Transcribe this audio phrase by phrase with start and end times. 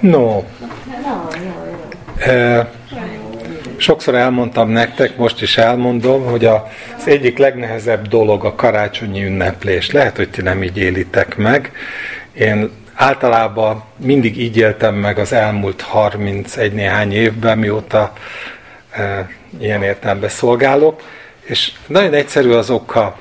[0.00, 0.42] No.
[3.76, 6.60] Sokszor elmondtam nektek, most is elmondom, hogy az
[7.04, 9.90] egyik legnehezebb dolog a karácsonyi ünneplés.
[9.90, 11.72] Lehet, hogy ti nem így élitek meg.
[12.32, 18.12] Én általában mindig így éltem meg az elmúlt 31 néhány évben, mióta
[18.90, 21.02] e, ilyen értelemben szolgálok,
[21.40, 23.16] és nagyon egyszerű az oka.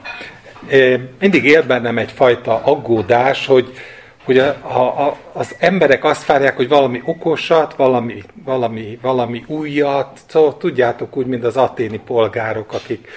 [0.69, 3.73] E, mindig él bennem egyfajta aggódás, hogy,
[4.23, 4.49] hogy a,
[5.07, 11.25] a, az emberek azt várják, hogy valami okosat, valami, valami, valami újat, szóval tudjátok úgy,
[11.25, 13.07] mint az aténi polgárok, akik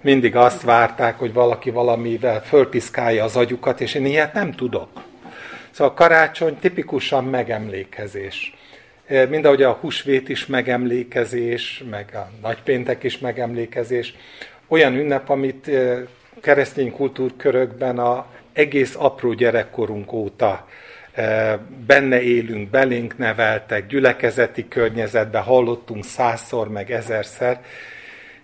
[0.00, 4.88] mindig azt várták, hogy valaki valamivel fölpiszkálja az agyukat, és én ilyet nem tudok.
[5.70, 8.54] Szóval a karácsony tipikusan megemlékezés.
[9.06, 14.14] E, mind ahogy a húsvét is megemlékezés, meg a nagypéntek is megemlékezés.
[14.68, 16.04] Olyan ünnep, amit e,
[16.40, 20.66] keresztény kultúrkörökben a egész apró gyerekkorunk óta
[21.12, 27.60] e, benne élünk, belénk neveltek, gyülekezeti környezetben hallottunk százszor, meg ezerszer,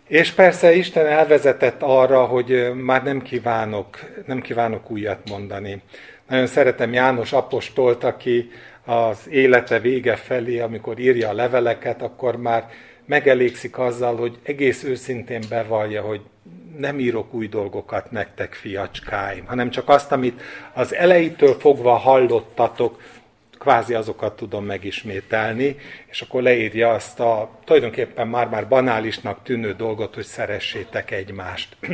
[0.09, 5.83] és persze Isten elvezetett arra, hogy már nem kívánok, nem kívánok újat mondani.
[6.29, 8.51] Nagyon szeretem János apostolt, aki
[8.85, 12.69] az élete vége felé, amikor írja a leveleket, akkor már
[13.09, 16.21] megelégszik azzal, hogy egész őszintén bevallja, hogy
[16.79, 20.41] nem írok új dolgokat nektek, fiacskáim, hanem csak azt, amit
[20.73, 23.03] az elejétől fogva hallottatok,
[23.59, 30.25] kvázi azokat tudom megismételni, és akkor leírja azt a tulajdonképpen már-már banálisnak tűnő dolgot, hogy
[30.25, 31.77] szeressétek egymást.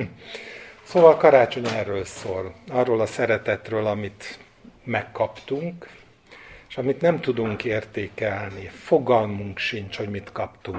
[0.86, 4.38] Szóval karácsony erről szól, arról a szeretetről, amit
[4.84, 5.88] megkaptunk,
[6.74, 10.78] és amit nem tudunk értékelni, fogalmunk sincs, hogy mit kaptunk.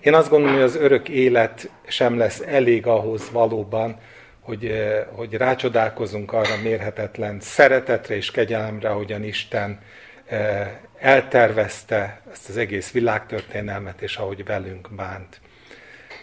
[0.00, 3.96] Én azt gondolom, hogy az örök élet sem lesz elég ahhoz valóban,
[4.40, 9.80] hogy, eh, hogy rácsodálkozunk arra mérhetetlen szeretetre és kegyelemre, ahogyan Isten
[10.26, 15.40] eh, eltervezte ezt az egész világtörténelmet, és ahogy velünk bánt.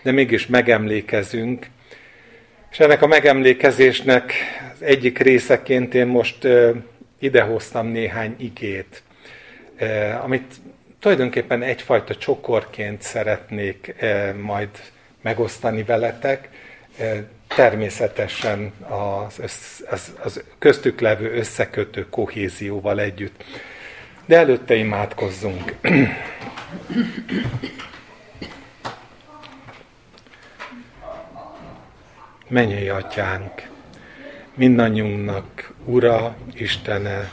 [0.02, 1.68] De mégis megemlékezünk,
[2.72, 4.34] és ennek a megemlékezésnek
[4.74, 6.48] az egyik részeként én most
[7.20, 9.04] idehoztam néhány igét,
[10.24, 10.56] amit
[11.00, 13.96] tulajdonképpen egyfajta csokorként szeretnék
[14.42, 14.70] majd
[15.22, 16.50] megosztani veletek,
[17.48, 18.74] természetesen
[19.38, 19.40] az,
[19.90, 23.44] az, az köztük levő összekötő kohézióval együtt.
[24.26, 25.76] De előtte imádkozzunk.
[32.48, 33.70] Menjél, Atyánk,
[34.56, 37.32] mindannyiunknak Ura, Istene,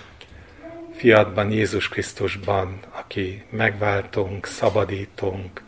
[1.01, 5.63] fiadban, Jézus Krisztusban, aki megváltunk, szabadítunk,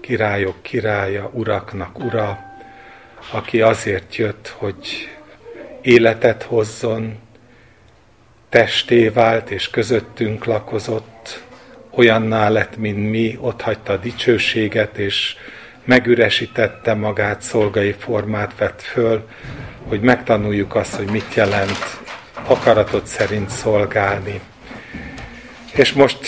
[0.00, 2.38] királyok királya, uraknak ura,
[3.32, 5.08] aki azért jött, hogy
[5.80, 7.18] életet hozzon,
[8.48, 11.42] testé vált és közöttünk lakozott,
[11.90, 15.36] olyanná lett, mint mi, ott hagyta a dicsőséget, és
[15.84, 19.28] megüresítette magát, szolgai formát vett föl,
[19.88, 22.00] hogy megtanuljuk azt, hogy mit jelent
[22.46, 24.40] akaratot szerint szolgálni.
[25.74, 26.18] És most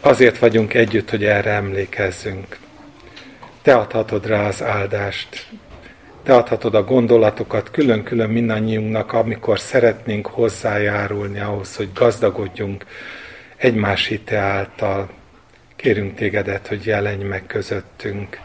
[0.00, 2.58] azért vagyunk együtt, hogy erre emlékezzünk.
[3.62, 5.48] Te adhatod rá az áldást,
[6.22, 12.84] te adhatod a gondolatokat külön-külön mindannyiunknak, amikor szeretnénk hozzájárulni ahhoz, hogy gazdagodjunk
[13.56, 15.10] egymás hite által,
[15.82, 18.40] Kérünk tégedet, hogy jelenj meg közöttünk,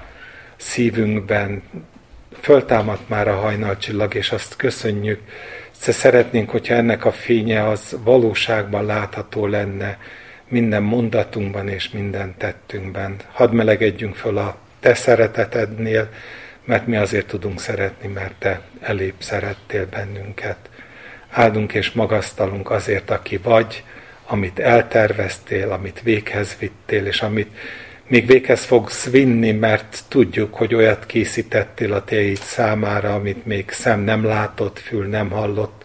[0.55, 1.63] szívünkben,
[2.41, 5.21] föltámadt már a hajnalcsillag, és azt köszönjük,
[5.91, 9.97] szeretnénk, hogyha ennek a fénye az valóságban látható lenne
[10.47, 13.15] minden mondatunkban és minden tettünkben.
[13.31, 16.09] Hadd melegedjünk föl a te szeretetednél,
[16.65, 20.57] mert mi azért tudunk szeretni, mert te elébb szerettél bennünket.
[21.29, 23.83] Áldunk és magasztalunk azért, aki vagy,
[24.25, 27.57] amit elterveztél, amit véghez vittél, és amit
[28.07, 33.99] még véghez fogsz vinni, mert tudjuk, hogy olyat készítettél a teid számára, amit még szem
[33.99, 35.83] nem látott, fül nem hallott,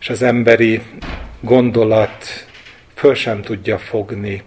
[0.00, 0.82] és az emberi
[1.40, 2.24] gondolat
[2.94, 4.42] föl sem tudja fogni.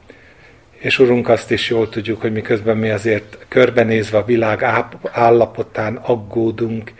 [0.71, 4.63] És Urunk, azt is jól tudjuk, hogy miközben mi azért körbenézve a világ
[5.11, 6.91] állapotán aggódunk,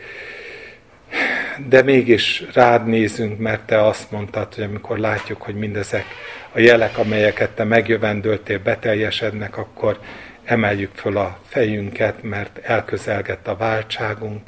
[1.68, 6.04] de mégis rád nézünk, mert te azt mondtad, hogy amikor látjuk, hogy mindezek
[6.52, 9.98] a jelek, amelyeket te megjövendöltél, beteljesednek, akkor
[10.44, 14.40] emeljük föl a fejünket, mert elközelgett a váltságunk,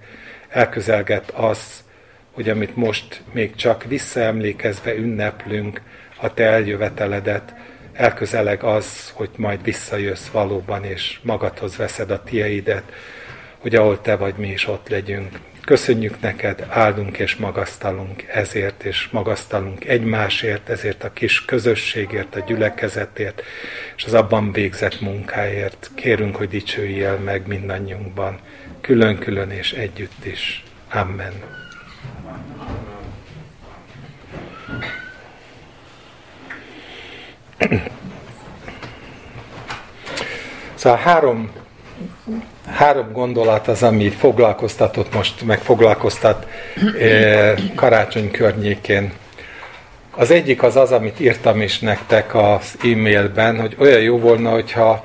[0.49, 1.84] elközelgett az,
[2.32, 5.81] hogy amit most még csak visszaemlékezve ünneplünk,
[6.20, 7.55] a te eljöveteledet,
[7.93, 12.82] elközeleg az, hogy majd visszajössz valóban, és magadhoz veszed a tieidet,
[13.58, 15.38] hogy ahol te vagy, mi is ott legyünk.
[15.64, 23.43] Köszönjük neked, áldunk és magasztalunk ezért, és magasztalunk egymásért, ezért a kis közösségért, a gyülekezetért,
[23.96, 25.90] és az abban végzett munkáért.
[25.94, 28.38] Kérünk, hogy dicsőjél meg mindannyiunkban,
[28.81, 30.64] külön-külön és együtt is.
[30.93, 31.32] Amen.
[40.75, 41.63] Szóval három
[42.66, 46.46] három gondolat az, ami foglalkoztatott most, meg foglalkoztat
[46.99, 49.12] eh, karácsony környékén.
[50.11, 55.05] Az egyik az az, amit írtam is nektek az e-mailben, hogy olyan jó volna, hogyha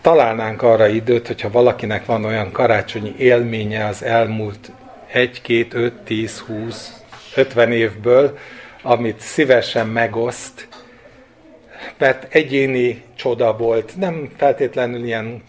[0.00, 4.70] találnánk arra időt, hogyha valakinek van olyan karácsonyi élménye az elmúlt
[5.12, 6.92] 1, 2, 5, 10, 20,
[7.34, 8.38] 50 évből,
[8.82, 10.68] amit szívesen megoszt,
[11.98, 15.42] mert egyéni csoda volt, nem feltétlenül ilyen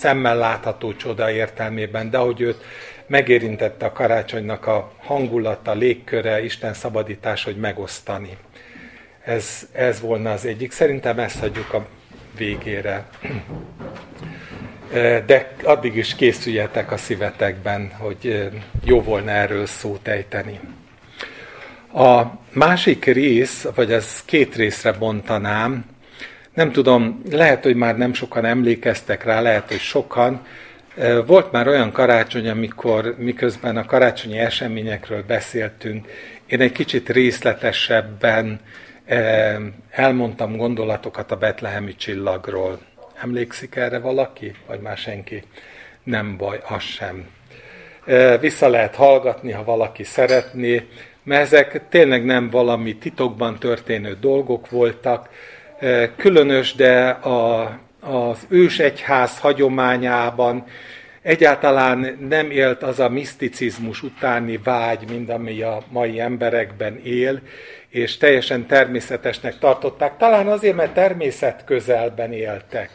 [0.00, 2.64] szemmel látható csoda értelmében, de hogy őt
[3.06, 8.36] megérintette a karácsonynak a hangulata, légköre, Isten szabadítás, hogy megosztani.
[9.24, 10.72] Ez, ez volna az egyik.
[10.72, 11.86] Szerintem ezt hagyjuk a
[12.36, 13.08] végére.
[15.26, 18.50] De addig is készüljetek a szívetekben, hogy
[18.84, 20.60] jó volna erről szót ejteni.
[21.94, 22.22] A
[22.52, 25.84] másik rész, vagy az két részre bontanám,
[26.60, 30.46] nem tudom, lehet, hogy már nem sokan emlékeztek rá, lehet, hogy sokan.
[31.26, 36.08] Volt már olyan karácsony, amikor miközben a karácsonyi eseményekről beszéltünk,
[36.46, 38.60] én egy kicsit részletesebben
[39.90, 42.78] elmondtam gondolatokat a betlehemi csillagról.
[43.22, 45.42] Emlékszik erre valaki, vagy már senki?
[46.02, 47.26] Nem baj, az sem.
[48.40, 50.86] Vissza lehet hallgatni, ha valaki szeretné,
[51.22, 55.28] mert ezek tényleg nem valami titokban történő dolgok voltak,
[56.16, 57.62] különös, de a,
[58.00, 60.64] az ős egyház hagyományában
[61.22, 67.40] egyáltalán nem élt az a miszticizmus utáni vágy, mint ami a mai emberekben él,
[67.88, 72.90] és teljesen természetesnek tartották, talán azért, mert természet közelben éltek,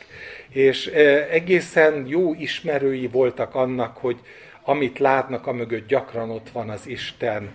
[0.50, 0.86] és
[1.32, 4.18] egészen jó ismerői voltak annak, hogy
[4.64, 7.50] amit látnak, amögött gyakran ott van az Isten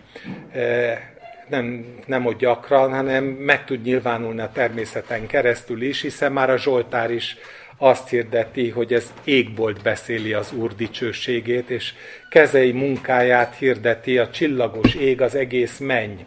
[1.50, 6.58] nem, nem ott gyakran, hanem meg tud nyilvánulni a természeten keresztül is, hiszen már a
[6.58, 7.36] Zsoltár is
[7.82, 11.94] azt hirdeti, hogy ez égbolt beszéli az Úr dicsőségét, és
[12.28, 16.18] kezei munkáját hirdeti a csillagos ég, az egész menny.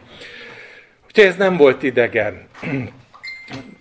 [1.05, 2.47] Úgyhogy ez nem volt idegen.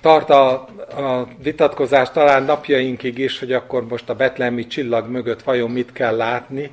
[0.00, 0.52] Tart a,
[0.96, 6.16] a vitatkozás talán napjainkig is, hogy akkor most a betlemi csillag mögött vajon mit kell
[6.16, 6.70] látni.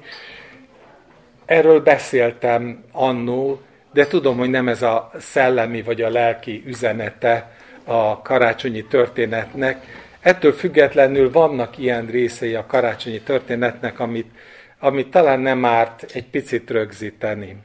[1.45, 3.61] Erről beszéltem annó,
[3.93, 7.51] de tudom, hogy nem ez a szellemi vagy a lelki üzenete
[7.83, 9.85] a karácsonyi történetnek.
[10.19, 14.31] Ettől függetlenül vannak ilyen részei a karácsonyi történetnek, amit,
[14.79, 17.57] amit talán nem árt egy picit rögzíteni.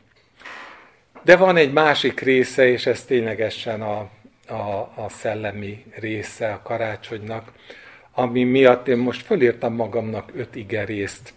[1.23, 4.09] De van egy másik része, és ez ténylegesen a,
[4.49, 7.53] a, a szellemi része a karácsonynak,
[8.15, 11.33] ami miatt én most fölírtam magamnak öt igerészt.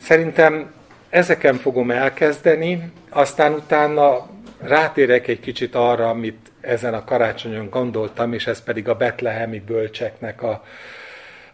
[0.00, 0.72] Szerintem
[1.10, 4.28] ezeken fogom elkezdeni, aztán utána
[4.60, 10.42] rátérek egy kicsit arra, amit ezen a karácsonyon gondoltam, és ez pedig a betlehemi bölcseknek
[10.42, 10.64] a,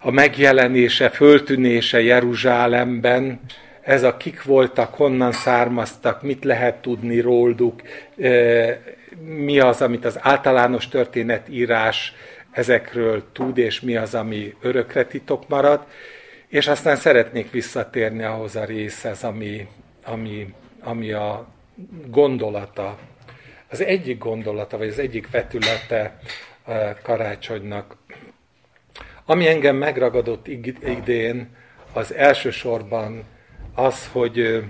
[0.01, 3.41] a megjelenése, föltűnése Jeruzsálemben,
[3.83, 7.83] ez a kik voltak, honnan származtak, mit lehet tudni róluk,
[8.21, 8.81] e,
[9.25, 12.15] mi az, amit az általános történetírás
[12.51, 15.81] ezekről tud, és mi az, ami örökre titok marad,
[16.49, 19.69] és aztán szeretnék visszatérni ahhoz a részhez, ami,
[20.05, 21.47] ami, ami a
[22.07, 22.99] gondolata,
[23.71, 26.19] az egyik gondolata, vagy az egyik vetülete
[27.03, 27.97] karácsonynak.
[29.25, 30.47] Ami engem megragadott
[30.83, 31.49] idén,
[31.93, 33.25] az elsősorban
[33.75, 34.65] az, hogy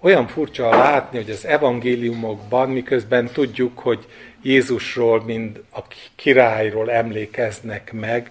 [0.00, 4.06] olyan furcsa látni, hogy az evangéliumokban, miközben tudjuk, hogy
[4.42, 5.80] Jézusról, mint a
[6.16, 8.30] királyról emlékeznek meg,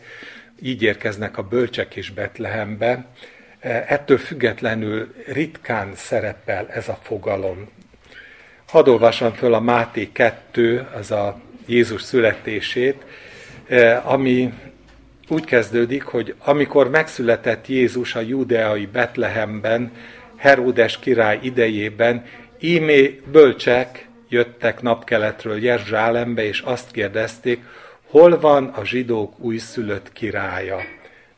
[0.62, 3.06] így érkeznek a bölcsek is Betlehembe,
[3.60, 7.70] e, ettől függetlenül ritkán szerepel ez a fogalom.
[8.68, 13.04] Hadd olvassam föl a Máté 2, az a Jézus születését,
[13.68, 14.54] e, ami
[15.28, 19.92] úgy kezdődik, hogy amikor megszületett Jézus a judeai Betlehemben,
[20.36, 22.25] Heródes király idejében,
[22.60, 27.63] ímé bölcsek jöttek napkeletről Jeruzsálembe, és azt kérdezték,
[28.10, 30.80] Hol van a zsidók újszülött királya?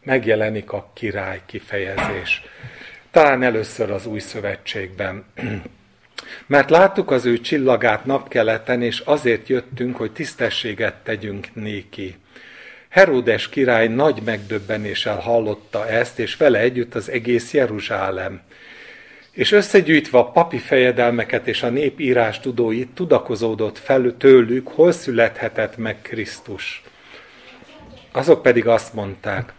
[0.03, 2.41] Megjelenik a király kifejezés.
[3.11, 5.25] Talán először az új szövetségben.
[6.47, 12.15] Mert láttuk az ő csillagát napkeleten, és azért jöttünk, hogy tisztességet tegyünk néki.
[12.89, 18.41] Heródes király nagy megdöbbenéssel hallotta ezt, és vele együtt az egész Jeruzsálem.
[19.31, 25.77] És összegyűjtve a papi fejedelmeket és a nép írás tudóit, tudakozódott fel tőlük, hol születhetett
[25.77, 26.83] meg Krisztus.
[28.11, 29.53] Azok pedig azt mondták,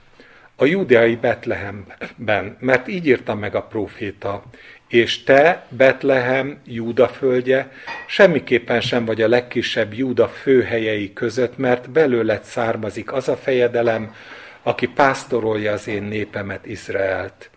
[0.56, 4.42] a júdeai Betlehemben, mert így írta meg a próféta,
[4.88, 7.72] és te, Betlehem, Júda földje,
[8.06, 14.14] semmiképpen sem vagy a legkisebb Júda főhelyei között, mert belőled származik az a fejedelem,
[14.62, 17.50] aki pásztorolja az én népemet, Izraelt.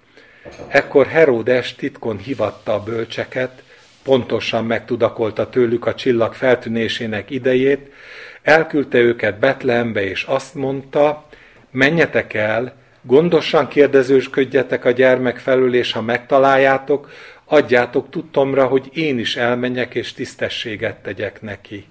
[0.68, 3.64] Ekkor Heródes titkon hivatta a bölcseket,
[4.04, 7.94] pontosan megtudakolta tőlük a csillag feltűnésének idejét,
[8.42, 11.28] elküldte őket Betlehembe, és azt mondta,
[11.72, 17.12] menjetek el, Gondosan kérdezősködjetek a gyermek felül, és ha megtaláljátok,
[17.46, 21.86] adjátok tudtomra, hogy én is elmenjek és tisztességet tegyek neki.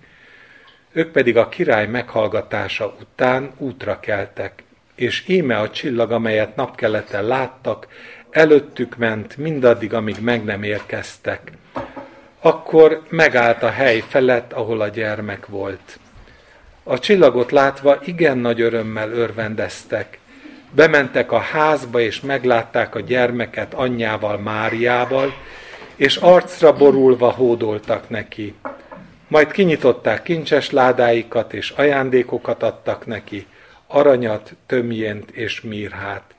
[0.92, 4.62] Ők pedig a király meghallgatása után útra keltek,
[4.94, 7.88] és íme a csillag, amelyet napkeleten láttak,
[8.34, 11.52] előttük ment mindaddig, amíg meg nem érkeztek.
[12.40, 15.98] Akkor megállt a hely felett, ahol a gyermek volt.
[16.82, 20.18] A csillagot látva igen nagy örömmel örvendeztek,
[20.74, 25.34] Bementek a házba, és meglátták a gyermeket anyjával, Máriával,
[25.96, 28.54] és arcra borulva hódoltak neki.
[29.28, 33.46] Majd kinyitották kincses ládáikat, és ajándékokat adtak neki,
[33.86, 36.33] aranyat, tömjént és mírhát.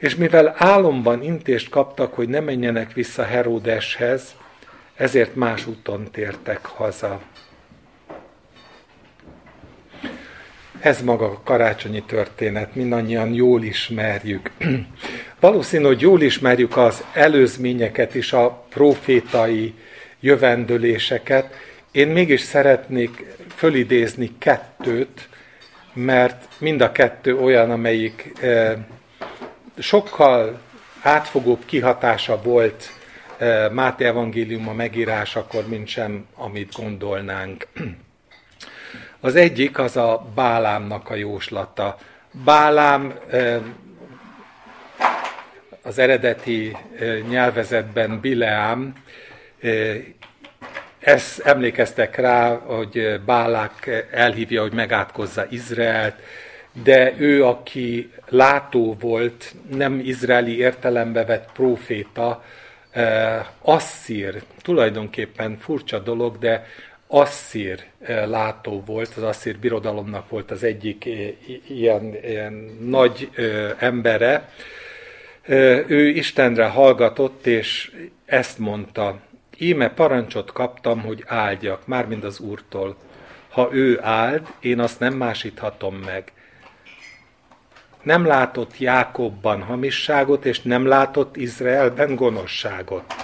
[0.00, 4.34] És mivel álomban intést kaptak, hogy ne menjenek vissza Heródeshez,
[4.94, 7.20] ezért más úton tértek haza.
[10.80, 14.50] Ez maga a karácsonyi történet, mindannyian jól ismerjük.
[15.40, 19.74] Valószínű, hogy jól ismerjük az előzményeket is, a profétai
[20.20, 21.54] jövendőléseket.
[21.90, 25.28] Én mégis szeretnék fölidézni kettőt,
[25.92, 28.72] mert mind a kettő olyan, amelyik eh,
[29.80, 30.60] sokkal
[31.02, 32.92] átfogóbb kihatása volt
[33.38, 37.66] eh, Máté evangéliuma megírásakor, mint sem, amit gondolnánk.
[39.22, 41.98] Az egyik az a Bálámnak a jóslata.
[42.44, 43.14] Bálám
[45.82, 46.76] az eredeti
[47.28, 48.94] nyelvezetben Bileám,
[51.00, 56.14] ezt emlékeztek rá, hogy Bálák elhívja, hogy megátkozza Izraelt,
[56.82, 62.44] de ő, aki látó volt, nem izraeli értelembe vett próféta,
[63.62, 66.66] Asszír, tulajdonképpen furcsa dolog, de
[67.06, 71.08] asszír eh, látó volt, az asszír birodalomnak volt az egyik
[71.68, 74.48] ilyen, ilyen nagy eh, embere.
[75.86, 77.92] Ő Istenre hallgatott, és
[78.24, 79.20] ezt mondta,
[79.58, 82.96] íme parancsot kaptam, hogy áldjak, mármint az Úrtól.
[83.48, 86.32] Ha ő áld, én azt nem másíthatom meg.
[88.02, 93.14] Nem látott Jákobban hamisságot, és nem látott Izraelben gonoszságot.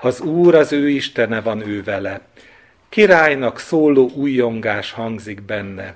[0.00, 2.20] Az Úr az ő Istene van ő vele
[2.88, 5.92] Királynak szóló újongás hangzik benne.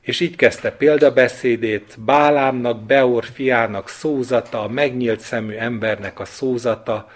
[0.00, 7.10] És így kezdte példabeszédét, Bálámnak, Beor fiának szózata, a megnyílt szemű embernek a szózata.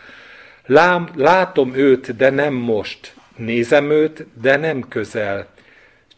[0.66, 5.47] Lám, látom őt, de nem most, nézem őt, de nem közel.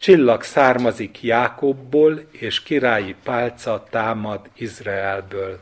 [0.01, 5.59] Csillag származik Jákobból, és királyi pálca támad Izraelből.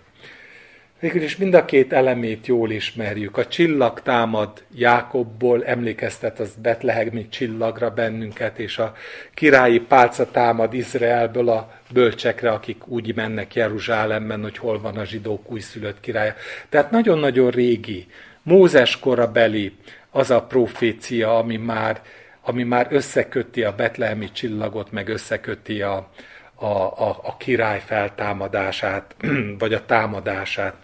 [0.99, 3.37] Végül is mind a két elemét jól ismerjük.
[3.37, 8.95] A csillag támad Jákobból, emlékeztet az Betlehemi csillagra bennünket, és a
[9.33, 15.51] királyi pálca támad Izraelből a bölcsekre, akik úgy mennek Jeruzsálemben, hogy hol van a zsidók
[15.51, 16.33] újszülött királya.
[16.69, 18.07] Tehát nagyon-nagyon régi,
[18.43, 19.75] Mózes korabeli
[20.11, 22.01] az a profécia, ami már,
[22.49, 26.09] ami már összeköti a betlehemi csillagot, meg összeköti a,
[26.55, 29.15] a, a, a király feltámadását,
[29.59, 30.75] vagy a támadását.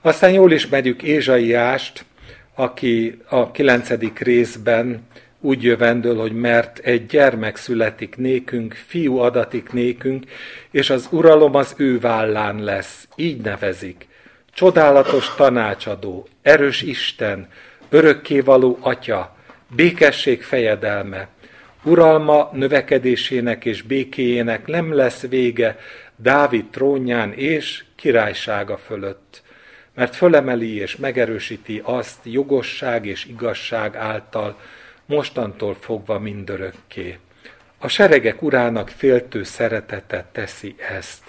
[0.00, 2.04] Aztán jól ismerjük Ézsaiást,
[2.54, 5.06] aki a kilencedik részben
[5.40, 10.24] úgy jövendől, hogy mert egy gyermek születik nékünk, fiú adatik nékünk,
[10.70, 13.08] és az uralom az ő vállán lesz.
[13.16, 14.06] Így nevezik.
[14.54, 17.48] Csodálatos tanácsadó, erős Isten,
[17.88, 19.34] örökkévaló atya,
[19.68, 21.28] békesség fejedelme,
[21.82, 25.78] uralma növekedésének és békéjének nem lesz vége
[26.16, 29.42] Dávid trónján és királysága fölött
[29.94, 34.58] mert fölemeli és megerősíti azt jogosság és igazság által
[35.06, 37.18] mostantól fogva mindörökké.
[37.78, 41.22] A seregek urának féltő szeretete teszi ezt.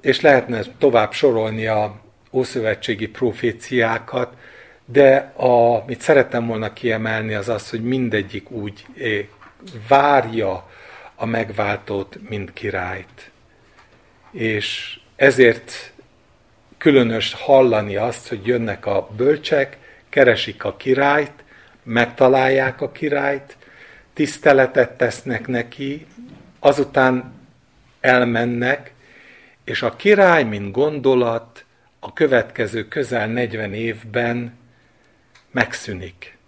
[0.00, 1.99] És lehetne tovább sorolni a
[2.30, 4.36] ószövetségi proféciákat,
[4.84, 8.86] de a, amit szerettem volna kiemelni, az az, hogy mindegyik úgy
[9.88, 10.70] várja
[11.14, 13.30] a megváltót, mint királyt.
[14.30, 15.92] És ezért
[16.78, 21.32] különös hallani azt, hogy jönnek a bölcsek, keresik a királyt,
[21.82, 23.56] megtalálják a királyt,
[24.12, 26.06] tiszteletet tesznek neki,
[26.58, 27.32] azután
[28.00, 28.92] elmennek,
[29.64, 31.49] és a király, mint gondolat,
[32.00, 34.58] a következő közel 40 évben
[35.50, 36.38] megszűnik.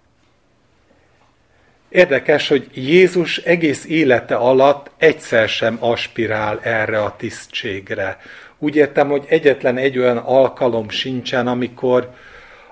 [1.89, 8.21] Érdekes, hogy Jézus egész élete alatt egyszer sem aspirál erre a tisztségre.
[8.59, 12.15] Úgy értem, hogy egyetlen egy olyan alkalom sincsen, amikor,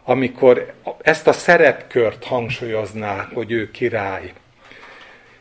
[0.05, 0.73] amikor
[1.03, 4.33] ezt a szerepkört hangsúlyozná, hogy ő király.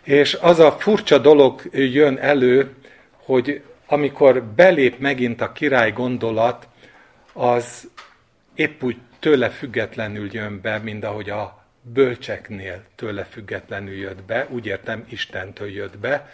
[0.03, 2.75] És az a furcsa dolog jön elő,
[3.23, 6.67] hogy amikor belép megint a király gondolat,
[7.39, 7.89] az
[8.55, 14.65] épp úgy tőle függetlenül jön be, mint ahogy a bölcseknél tőle függetlenül jött be, úgy
[14.65, 16.29] értem, Istentől jött be,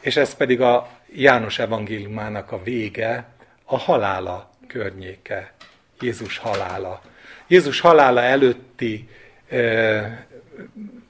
[0.00, 3.28] és ez pedig a János evangéliumának a vége,
[3.64, 5.52] a halála környéke,
[6.00, 7.02] Jézus halála.
[7.46, 9.08] Jézus halála előtti
[9.48, 10.26] e,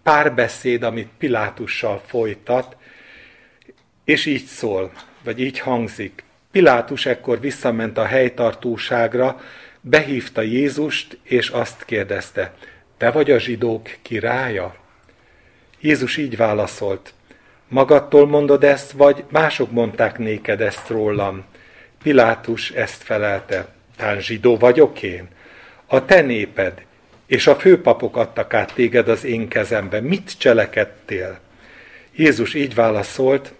[0.02, 2.76] párbeszéd, amit Pilátussal folytat,
[4.04, 6.24] és így szól, vagy így hangzik.
[6.56, 9.40] Pilátus ekkor visszament a helytartóságra,
[9.80, 12.52] behívta Jézust, és azt kérdezte,
[12.96, 14.74] te vagy a zsidók királya?
[15.80, 17.14] Jézus így válaszolt,
[17.68, 21.44] magadtól mondod ezt, vagy mások mondták néked ezt rólam?
[22.02, 25.28] Pilátus ezt felelte, tán zsidó vagyok én?
[25.86, 26.82] A te néped
[27.26, 30.00] és a főpapok adtak át téged az én kezembe.
[30.00, 31.38] Mit cselekedtél?
[32.14, 33.52] Jézus így válaszolt,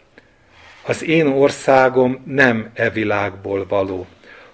[0.87, 4.07] az én országom nem e világból való.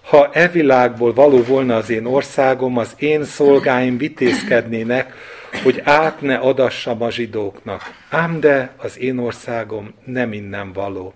[0.03, 5.15] Ha e világból való volna az én országom, az én szolgáim vitézkednének,
[5.63, 7.83] hogy át ne adassam a zsidóknak.
[8.11, 11.15] Ám de az én országom nem innen való.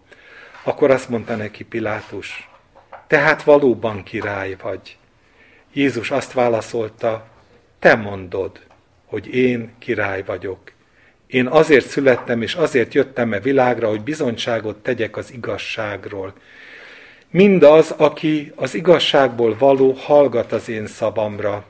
[0.63, 2.49] Akkor azt mondta neki Pilátus,
[3.07, 4.97] tehát valóban király vagy.
[5.73, 7.27] Jézus azt válaszolta,
[7.79, 8.61] te mondod,
[9.07, 10.73] hogy én király vagyok.
[11.27, 16.33] Én azért születtem, és azért jöttem e világra, hogy bizonyságot tegyek az igazságról.
[17.31, 21.65] Mindaz, aki az igazságból való, hallgat az én szavamra.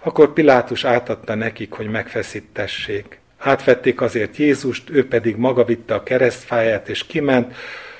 [0.00, 3.20] Akkor Pilátus átadta nekik, hogy megfeszítessék.
[3.38, 7.54] Átvették azért Jézust, ő pedig maga vitte a keresztfáját, és kiment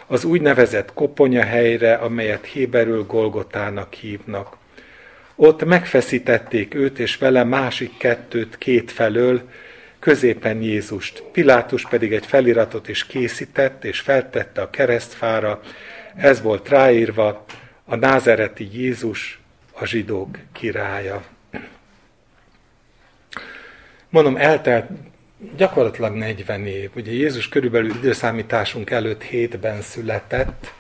[0.07, 4.57] az úgynevezett koponya helyre, amelyet Héberül Golgotának hívnak.
[5.35, 9.43] Ott megfeszítették őt, és vele másik kettőt két felől,
[10.03, 11.23] középen Jézust.
[11.33, 15.61] Pilátus pedig egy feliratot is készített, és feltette a keresztfára.
[16.15, 17.45] Ez volt ráírva,
[17.85, 19.41] a názereti Jézus,
[19.73, 21.23] a zsidók királya.
[24.09, 24.91] Mondom, eltelt
[25.57, 26.91] gyakorlatilag 40 év.
[26.97, 30.73] Ugye Jézus körülbelül időszámításunk előtt hétben született,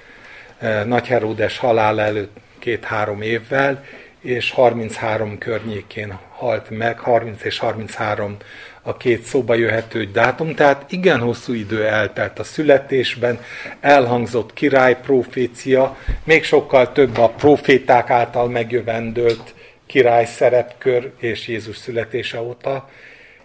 [0.59, 3.85] eh, Nagy Heródes halál előtt két-három évvel,
[4.23, 8.37] és 33 környékén halt meg, 30 és 33
[8.83, 13.41] a két szóba jöhető dátum, tehát igen hosszú idő eltelt a születésben,
[13.81, 19.55] elhangzott király profécia, még sokkal több a proféták által megjövendőlt
[19.87, 22.91] király szerepkör és Jézus születése óta,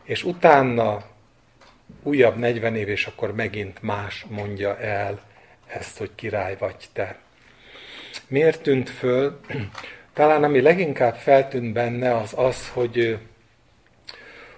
[0.03, 1.03] és utána
[2.03, 5.19] újabb 40 év, és akkor megint más mondja el
[5.67, 7.17] ezt, hogy király vagy te.
[8.27, 9.39] Miért tűnt föl?
[10.17, 13.19] Talán ami leginkább feltűnt benne az az, hogy,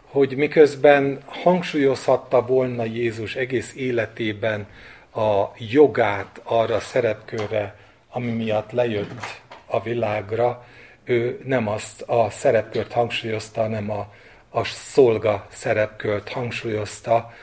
[0.02, 4.68] hogy miközben hangsúlyozhatta volna Jézus egész életében
[5.16, 7.76] a jogát arra a szerepkörre,
[8.10, 10.66] ami miatt lejött a világra,
[11.04, 14.14] ő nem azt a szerepkört hangsúlyozta, hanem a,
[14.50, 17.34] a szolga szerepkört hangsúlyozta,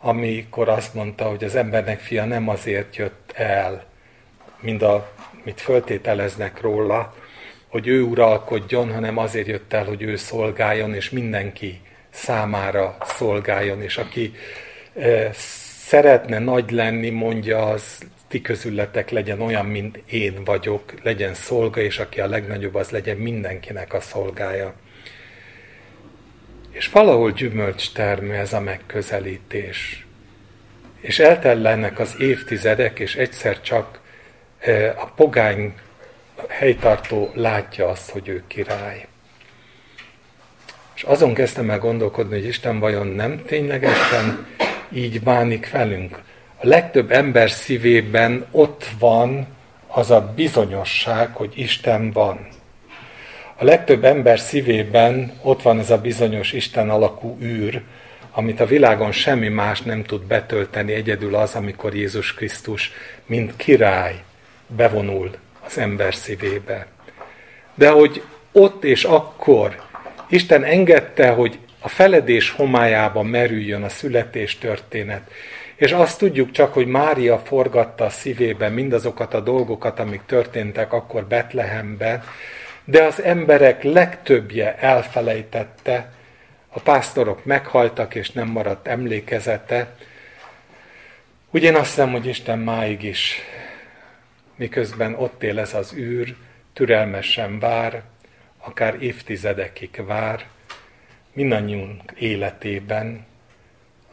[0.00, 3.84] amikor azt mondta, hogy az embernek fia nem azért jött el,
[4.60, 5.12] mint a,
[5.44, 7.14] mit föltételeznek róla,
[7.74, 13.96] hogy ő uralkodjon, hanem azért jött el, hogy ő szolgáljon, és mindenki számára szolgáljon, és
[13.96, 14.34] aki
[14.96, 15.30] e,
[15.86, 21.98] szeretne nagy lenni, mondja, az ti közületek legyen olyan, mint én vagyok, legyen szolga, és
[21.98, 24.74] aki a legnagyobb, az legyen mindenkinek a szolgája.
[26.70, 30.06] És valahol gyümölcs termő ez a megközelítés.
[31.00, 34.00] És eltellenek az évtizedek, és egyszer csak
[34.58, 35.74] e, a pogány
[36.48, 39.06] helytartó látja azt, hogy ő király.
[40.94, 44.46] És azon kezdtem el gondolkodni, hogy Isten vajon nem ténylegesen
[44.92, 46.22] így bánik velünk.
[46.56, 49.46] A legtöbb ember szívében ott van
[49.88, 52.48] az a bizonyosság, hogy Isten van.
[53.56, 57.82] A legtöbb ember szívében ott van ez a bizonyos Isten alakú űr,
[58.32, 62.92] amit a világon semmi más nem tud betölteni, egyedül az, amikor Jézus Krisztus,
[63.26, 64.22] mint király,
[64.66, 65.30] bevonul
[65.66, 66.86] az ember szívébe.
[67.74, 68.22] de hogy
[68.52, 69.82] ott és akkor
[70.28, 75.30] Isten engedte, hogy a feledés homályába merüljön a születés történet.
[75.74, 81.24] És azt tudjuk csak, hogy Mária forgatta a szívében mindazokat a dolgokat, amik történtek akkor
[81.24, 82.22] Betlehemben,
[82.84, 86.12] de az emberek legtöbbje elfelejtette,
[86.68, 89.94] a pásztorok meghaltak, és nem maradt emlékezete.
[91.50, 93.40] Úgy én azt hiszem, hogy Isten máig is,
[94.56, 96.36] miközben ott él ez az űr,
[96.72, 98.02] türelmesen vár,
[98.58, 100.46] akár évtizedekig vár,
[101.32, 103.26] mindannyiunk életében,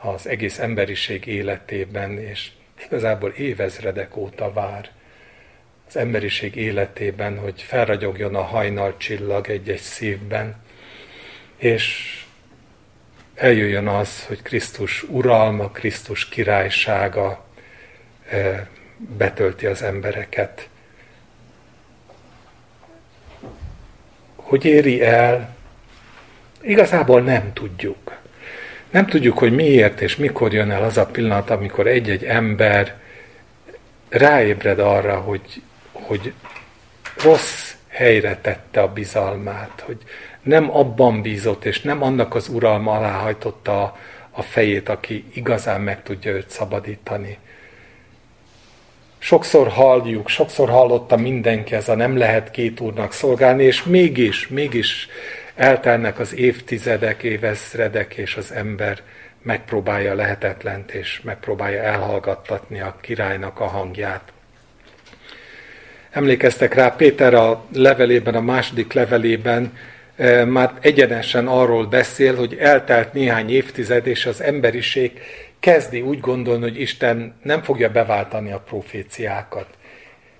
[0.01, 2.51] az egész emberiség életében, és
[2.85, 4.89] igazából évezredek óta vár.
[5.87, 10.55] Az emberiség életében, hogy felragyogjon a hajnal csillag egy-egy szívben,
[11.57, 12.15] és
[13.35, 17.45] eljöjjön az, hogy Krisztus uralma, Krisztus királysága
[18.29, 18.67] eh,
[19.17, 20.69] betölti az embereket.
[24.35, 25.55] Hogy éri el,
[26.61, 28.19] igazából nem tudjuk.
[28.89, 32.99] Nem tudjuk, hogy miért és mikor jön el az a pillanat, amikor egy-egy ember
[34.09, 35.61] ráébred arra, hogy,
[35.91, 36.33] hogy
[37.23, 39.97] rossz helyre tette a bizalmát, hogy
[40.41, 43.97] nem abban bízott, és nem annak az uralma alá hajtotta a,
[44.31, 47.37] a fejét, aki igazán meg tudja őt szabadítani.
[49.23, 55.07] Sokszor halljuk, sokszor hallotta mindenki ez a nem lehet két úrnak szolgálni, és mégis, mégis
[55.55, 58.99] eltelnek az évtizedek, évezredek, és az ember
[59.41, 64.31] megpróbálja lehetetlent, és megpróbálja elhallgattatni a királynak a hangját.
[66.11, 69.77] Emlékeztek rá, Péter a levelében, a második levelében
[70.15, 75.11] e, már egyenesen arról beszél, hogy eltelt néhány évtized, és az emberiség
[75.61, 79.67] kezdi úgy gondolni, hogy Isten nem fogja beváltani a proféciákat.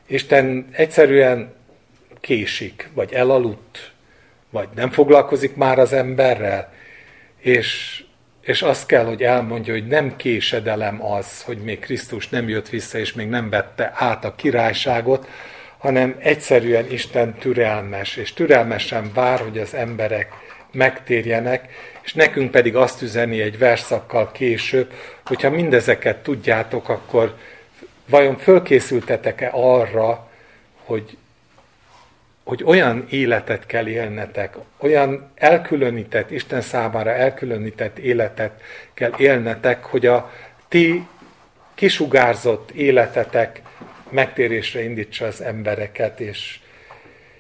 [0.08, 1.54] Isten egyszerűen
[2.20, 3.92] késik, vagy elaludt,
[4.50, 6.74] vagy nem foglalkozik már az emberrel,
[7.38, 8.04] és,
[8.42, 12.98] és azt kell, hogy elmondja, hogy nem késedelem az, hogy még Krisztus nem jött vissza,
[12.98, 15.28] és még nem vette át a királyságot,
[15.78, 20.34] hanem egyszerűen Isten türelmes, és türelmesen vár, hogy az emberek
[20.72, 21.70] megtérjenek,
[22.04, 24.94] és nekünk pedig azt üzeni egy verszakkal később,
[25.26, 27.36] hogyha mindezeket tudjátok, akkor
[28.06, 30.30] vajon fölkészültetek-e arra,
[30.84, 31.18] hogy
[32.44, 38.62] hogy olyan életet kell élnetek, olyan elkülönített, Isten számára elkülönített életet
[38.94, 40.32] kell élnetek, hogy a
[40.68, 41.08] ti
[41.74, 43.62] kisugárzott életetek
[44.10, 46.60] megtérésre indítsa az embereket, és,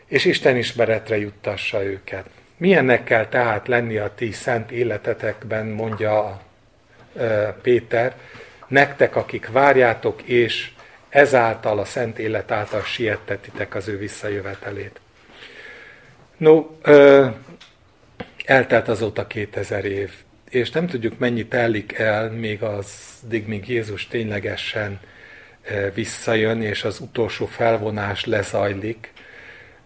[0.08, 2.26] és Isten ismeretre juttassa őket.
[2.62, 6.41] Milyennek kell tehát lenni a ti szent életetekben, mondja
[7.62, 8.15] Péter,
[8.67, 10.71] nektek, akik várjátok, és
[11.10, 15.00] ezáltal a szent élet által siettetitek az ő visszajövetelét.
[16.38, 17.28] No, ö,
[18.45, 20.12] eltelt azóta 2000 év,
[20.50, 22.93] és nem tudjuk mennyi telik el, még az,
[23.45, 25.00] míg Jézus ténylegesen
[25.93, 29.13] visszajön, és az utolsó felvonás lezajlik,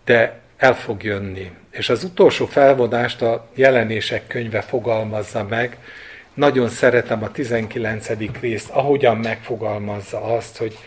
[0.06, 1.52] de el fog jönni.
[1.78, 5.78] És az utolsó felvonást a jelenések könyve fogalmazza meg.
[6.34, 8.08] Nagyon szeretem a 19.
[8.40, 10.78] részt, ahogyan megfogalmazza azt, hogy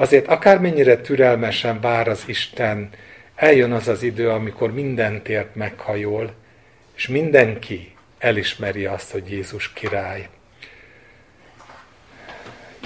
[0.00, 2.88] Azért akármennyire türelmesen vár az Isten,
[3.34, 6.32] eljön az az idő, amikor minden tért meghajol,
[6.94, 10.28] és mindenki elismeri azt, hogy Jézus király.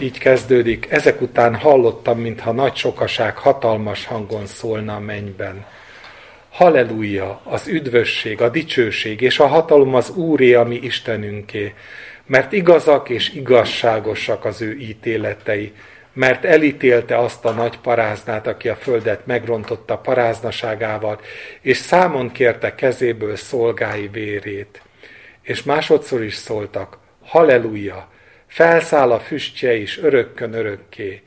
[0.01, 5.67] Így kezdődik, ezek után hallottam, mintha nagy sokaság hatalmas hangon szólna a mennyben.
[6.55, 11.75] Halleluja, az üdvösség, a dicsőség és a hatalom az Úré, ami Istenünké,
[12.27, 15.73] mert igazak és igazságosak az ő ítéletei,
[16.13, 21.21] mert elítélte azt a nagy paráznát, aki a földet megrontotta paráznaságával,
[21.61, 24.83] és számon kérte kezéből szolgái vérét.
[25.43, 28.09] És másodszor is szóltak, halleluja,
[28.47, 31.23] felszáll a füstje is örökkön örökké,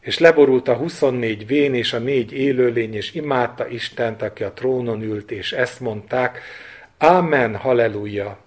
[0.00, 5.02] és leborult a 24 vén és a négy élőlény, és imádta Istent, aki a trónon
[5.02, 6.40] ült, és ezt mondták,
[6.98, 8.38] Amen, halleluja!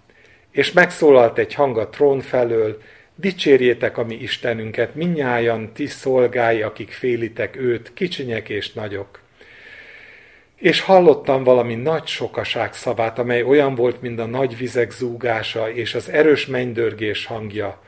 [0.52, 2.82] És megszólalt egy hang a trón felől,
[3.16, 9.22] Dicsérjétek a mi Istenünket, minnyájan ti szolgái, akik félitek őt, kicsinyek és nagyok.
[10.56, 15.96] És hallottam valami nagy sokaság szavát, amely olyan volt, mint a nagy vizek zúgása és
[15.96, 17.82] az erős mennydörgés hangja.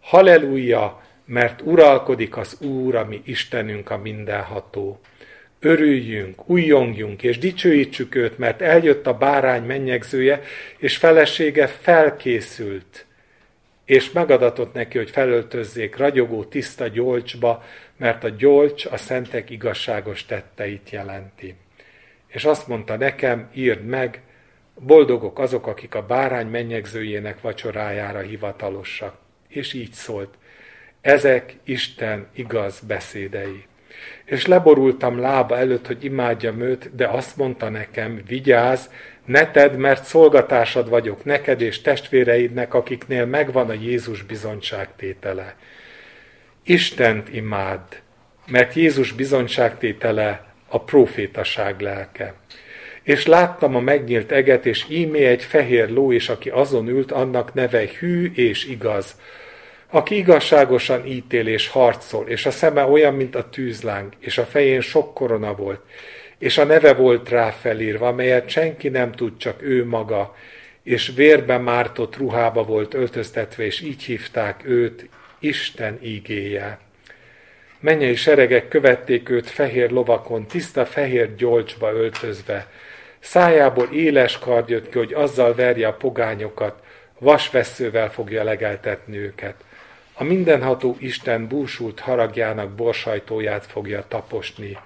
[0.00, 5.00] Halleluja, mert uralkodik az Úr, ami Istenünk a mindenható.
[5.60, 10.42] Örüljünk, újjongjunk és dicsőítsük őt, mert eljött a bárány mennyegzője,
[10.78, 13.06] és felesége felkészült
[13.84, 17.64] és megadatott neki, hogy felöltözzék ragyogó tiszta gyolcsba,
[17.96, 21.54] mert a gyolcs a szentek igazságos tetteit jelenti.
[22.26, 24.20] és azt mondta nekem, írd meg,
[24.74, 29.16] boldogok azok, akik a bárány mennyegzőjének vacsorájára hivatalosak.
[29.48, 30.34] És így szólt,
[31.04, 33.64] ezek Isten igaz beszédei.
[34.24, 38.86] És leborultam lába előtt, hogy imádjam őt, de azt mondta nekem, vigyázz,
[39.24, 45.56] ne tedd, mert szolgatásad vagyok neked és testvéreidnek, akiknél megvan a Jézus bizonyságtétele.
[46.62, 47.80] Istent imád,
[48.46, 52.34] mert Jézus bizonyságtétele a profétaság lelke.
[53.02, 57.54] És láttam a megnyílt eget, és ímé egy fehér ló, és aki azon ült, annak
[57.54, 59.16] neve hű és igaz,
[59.94, 64.80] aki igazságosan ítél és harcol, és a szeme olyan, mint a tűzláng, és a fején
[64.80, 65.80] sok korona volt,
[66.38, 70.36] és a neve volt rá felírva, amelyet senki nem tud, csak ő maga,
[70.82, 76.78] és vérben mártott ruhába volt öltöztetve, és így hívták őt Isten ígéje.
[77.80, 82.70] Mennyei seregek követték őt fehér lovakon, tiszta fehér gyolcsba öltözve.
[83.20, 86.82] Szájából éles kard jött ki, hogy azzal verje a pogányokat,
[87.18, 89.54] vasveszővel fogja legeltetni őket.
[90.16, 94.78] A mindenható Isten búsult haragjának borsajtóját fogja taposni.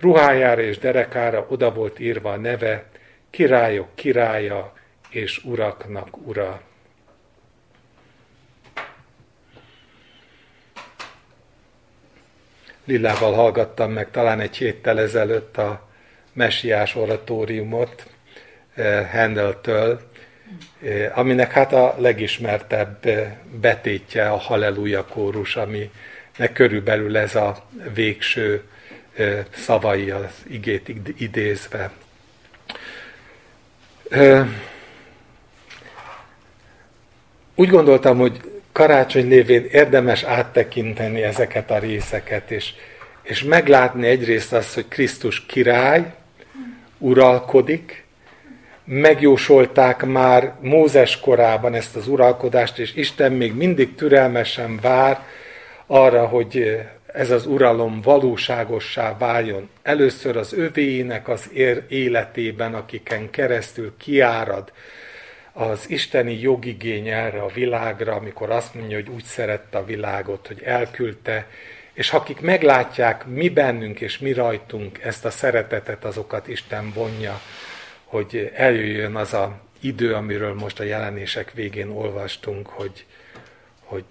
[0.00, 2.84] Ruhájára és derekára oda volt írva a neve,
[3.30, 4.72] királyok királya
[5.10, 6.60] és uraknak ura.
[12.84, 15.88] Lillával hallgattam meg talán egy héttel ezelőtt a
[16.32, 18.06] messiás oratóriumot
[18.74, 20.00] eh, Handeltől,
[21.14, 23.08] aminek hát a legismertebb
[23.60, 28.62] betétje a Halleluja kórus, aminek körülbelül ez a végső
[29.54, 31.90] szavai az igét idézve.
[37.54, 38.40] Úgy gondoltam, hogy
[38.72, 42.72] karácsony lévén érdemes áttekinteni ezeket a részeket, és,
[43.22, 46.14] és meglátni egyrészt azt, hogy Krisztus király,
[46.98, 48.03] uralkodik,
[48.84, 55.26] megjósolták már Mózes korában ezt az uralkodást, és Isten még mindig türelmesen vár
[55.86, 59.68] arra, hogy ez az uralom valóságossá váljon.
[59.82, 61.50] Először az övéinek az
[61.88, 64.72] életében, akiken keresztül kiárad
[65.52, 70.62] az isteni jogigény erre a világra, amikor azt mondja, hogy úgy szerette a világot, hogy
[70.64, 71.46] elküldte,
[71.92, 77.40] és akik meglátják mi bennünk és mi rajtunk ezt a szeretetet, azokat Isten vonja,
[78.04, 83.06] hogy eljöjjön az a idő, amiről most a jelenések végén olvastunk, hogy,
[83.80, 84.04] hogy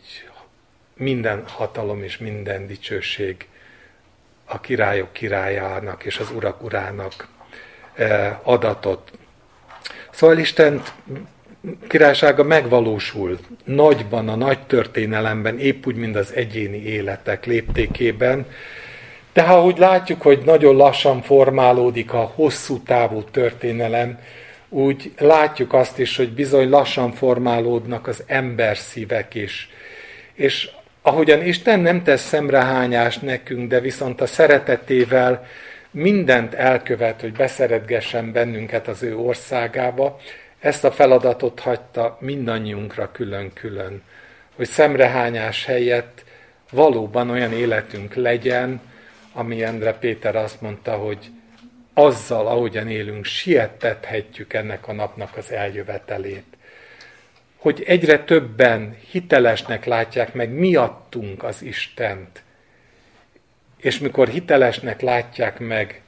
[0.96, 3.48] minden hatalom és minden dicsőség
[4.46, 7.28] a királyok királyának és az urak urának
[7.94, 9.12] eh, adatot.
[10.12, 10.82] Szóval Isten
[11.88, 18.46] királysága megvalósul nagyban, a nagy történelemben, épp úgy, mint az egyéni életek léptékében,
[19.34, 24.20] de ha úgy látjuk, hogy nagyon lassan formálódik a hosszú távú történelem,
[24.70, 29.70] úgy látjuk azt is, hogy bizony lassan formálódnak az ember szívek is.
[30.34, 30.70] És
[31.02, 35.46] ahogyan Isten nem tesz szemrehányást nekünk, de viszont a szeretetével
[35.92, 40.20] mindent elkövet, hogy beszeretgessen bennünket az ő országába,
[40.60, 44.02] ezt a feladatot hagyta mindannyiunkra külön-külön,
[44.56, 46.24] hogy szemrehányás helyett
[46.72, 48.82] valóban olyan életünk legyen,
[49.34, 51.32] ami Endre Péter azt mondta, hogy
[51.94, 56.46] azzal, ahogyan élünk, siettethetjük ennek a napnak az eljövetelét.
[57.58, 62.44] Hogy egyre többen hitelesnek látják meg miattunk az Istent.
[63.78, 66.02] És mikor hitelesnek látják meg,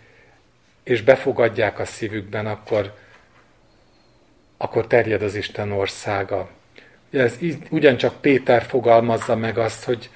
[0.84, 2.94] és befogadják a szívükben, akkor
[4.58, 6.50] akkor terjed az Isten országa.
[7.12, 7.38] Ez
[7.70, 10.10] ugyancsak Péter fogalmazza meg azt, hogy,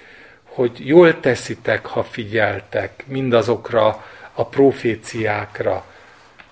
[0.59, 5.85] hogy jól teszitek, ha figyeltek mindazokra a proféciákra,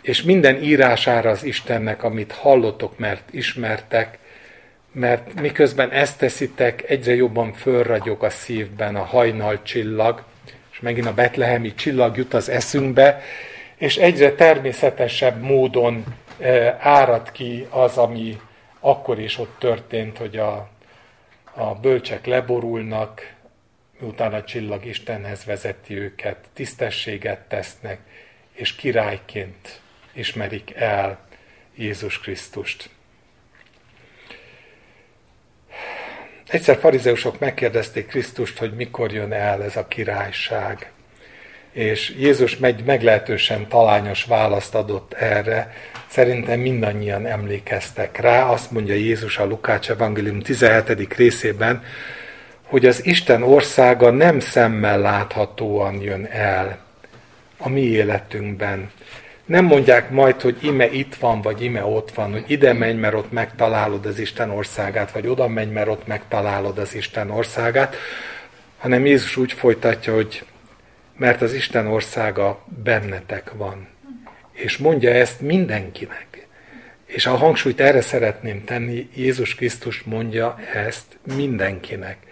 [0.01, 4.17] és minden írására az Istennek, amit hallotok, mert ismertek,
[4.91, 10.23] mert miközben ezt teszitek, egyre jobban fölragyog a szívben a hajnal csillag,
[10.71, 13.21] és megint a betlehemi csillag jut az eszünkbe,
[13.75, 16.03] és egyre természetesebb módon
[16.79, 18.39] árad ki az, ami
[18.79, 20.69] akkor is ott történt, hogy a,
[21.53, 23.35] a bölcsek leborulnak,
[23.99, 27.99] miután a csillag Istenhez vezeti őket, tisztességet tesznek,
[28.53, 29.81] és királyként
[30.13, 31.27] ismerik el
[31.75, 32.89] Jézus Krisztust.
[36.47, 40.91] Egyszer farizeusok megkérdezték Krisztust, hogy mikor jön el ez a királyság.
[41.71, 45.73] És Jézus megy meglehetősen talányos választ adott erre,
[46.07, 51.13] Szerintem mindannyian emlékeztek rá, azt mondja Jézus a Lukács evangélium 17.
[51.13, 51.83] részében,
[52.67, 56.77] hogy az Isten országa nem szemmel láthatóan jön el
[57.57, 58.91] a mi életünkben.
[59.45, 63.13] Nem mondják majd, hogy ime itt van, vagy ime ott van, hogy ide menj, mert
[63.13, 67.95] ott megtalálod az Isten országát, vagy oda menj, mert ott megtalálod az Isten országát,
[68.77, 70.45] hanem Jézus úgy folytatja, hogy
[71.17, 73.87] mert az Isten országa bennetek van.
[74.51, 76.47] És mondja ezt mindenkinek.
[77.05, 82.26] És a hangsúlyt erre szeretném tenni, Jézus Krisztus mondja ezt mindenkinek.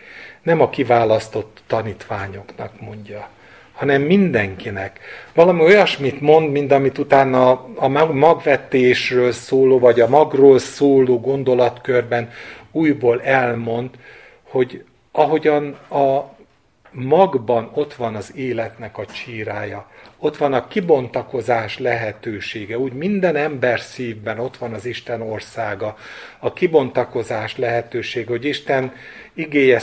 [0.45, 3.29] Nem a kiválasztott tanítványoknak mondja,
[3.71, 4.99] hanem mindenkinek.
[5.33, 12.31] Valami olyasmit mond, mint amit utána a magvetésről szóló, vagy a magról szóló gondolatkörben
[12.71, 13.89] újból elmond,
[14.43, 16.35] hogy ahogyan a
[16.91, 23.79] magban ott van az életnek a csírája, ott van a kibontakozás lehetősége, úgy minden ember
[23.79, 25.97] szívben ott van az Isten országa,
[26.39, 28.93] a kibontakozás lehetősége, hogy Isten
[29.33, 29.79] igéje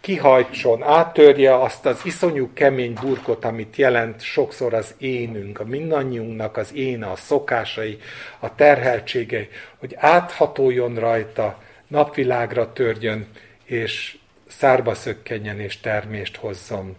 [0.00, 6.74] kihajtson, áttörje azt az iszonyú kemény burkot, amit jelent sokszor az énünk, a mindannyiunknak az
[6.74, 7.98] éne, a szokásai,
[8.38, 13.26] a terheltségei, hogy áthatoljon rajta, napvilágra törjön,
[13.64, 16.96] és szárba szökkenjen és termést hozzon.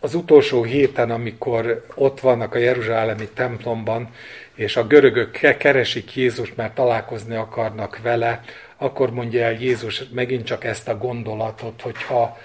[0.00, 4.14] Az utolsó héten, amikor ott vannak a Jeruzsálemi templomban,
[4.54, 8.42] és a görögök keresik Jézust, mert találkozni akarnak vele,
[8.82, 12.38] akkor mondja el Jézus megint csak ezt a gondolatot, hogy ha,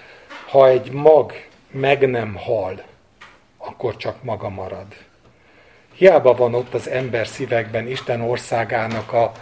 [0.50, 1.32] ha egy mag
[1.70, 2.82] meg nem hal,
[3.58, 4.86] akkor csak maga marad.
[5.94, 9.32] Hiába van ott az ember szívekben Isten országának a,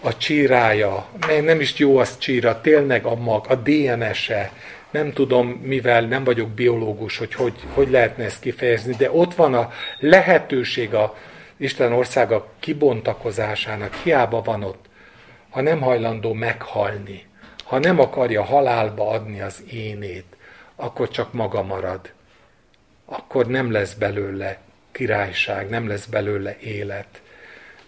[0.00, 1.06] a csírája,
[1.42, 4.52] nem is jó az csíra, tényleg a mag, a DNS-e,
[4.90, 9.54] nem tudom, mivel nem vagyok biológus, hogy, hogy hogy lehetne ezt kifejezni, de ott van
[9.54, 11.16] a lehetőség a
[11.56, 14.89] Isten országa kibontakozásának, hiába van ott,
[15.50, 17.26] ha nem hajlandó meghalni,
[17.64, 20.36] ha nem akarja halálba adni az énét,
[20.76, 22.12] akkor csak maga marad.
[23.04, 24.58] Akkor nem lesz belőle
[24.92, 27.22] királyság, nem lesz belőle élet.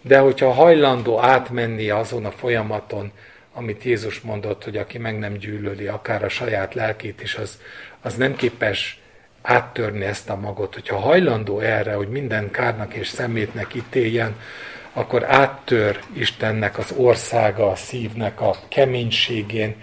[0.00, 3.12] De hogyha hajlandó átmenni azon a folyamaton,
[3.52, 7.58] amit Jézus mondott, hogy aki meg nem gyűlöli akár a saját lelkét is, az,
[8.00, 9.00] az nem képes
[9.42, 10.74] áttörni ezt a magot.
[10.74, 14.36] Hogyha hajlandó erre, hogy minden kárnak és szemétnek ítéljen,
[14.92, 19.74] akkor áttör Istennek az országa, a szívnek a keménységén,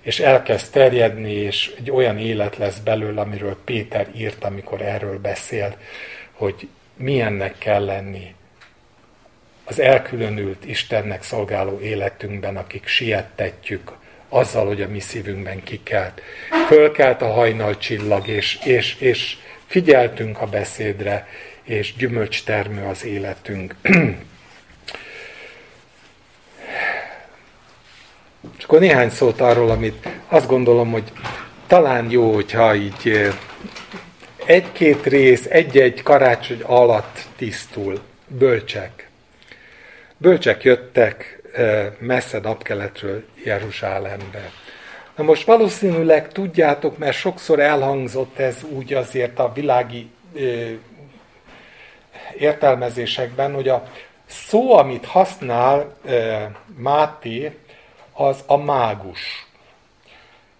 [0.00, 5.76] és elkezd terjedni, és egy olyan élet lesz belőle, amiről Péter írt, amikor erről beszél,
[6.32, 8.34] hogy milyennek kell lenni
[9.64, 13.92] az elkülönült Istennek szolgáló életünkben, akik siettetjük
[14.28, 16.22] azzal, hogy a mi szívünkben kikelt.
[16.66, 21.28] Fölkelt a hajnal csillag, és, és, és figyeltünk a beszédre,
[21.62, 23.74] és gyümölcstermő az életünk.
[28.58, 31.12] És akkor néhány szót arról, amit azt gondolom, hogy
[31.66, 33.30] talán jó, hogyha így
[34.46, 38.00] egy-két rész, egy-egy karácsony alatt tisztul.
[38.26, 39.08] Bölcsek.
[40.16, 41.42] Bölcsek jöttek
[41.98, 44.50] messze napkeletről Jeruzsálembe.
[45.16, 50.10] Na most valószínűleg tudjátok, mert sokszor elhangzott ez úgy azért a világi
[52.38, 53.88] értelmezésekben, hogy a
[54.26, 55.96] szó, amit használ
[56.76, 57.56] Máté,
[58.18, 59.46] az a mágus.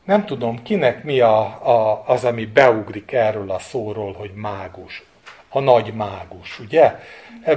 [0.04, 5.02] Nem tudom, kinek mi a, a, az, ami beugrik erről a szóról, hogy mágus.
[5.48, 7.00] A nagy mágus, ugye?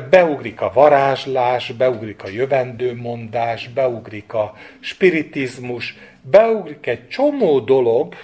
[0.09, 8.15] Beugrik a varázslás, beugrik a jövendőmondás, beugrik a spiritizmus, beugrik egy csomó dolog,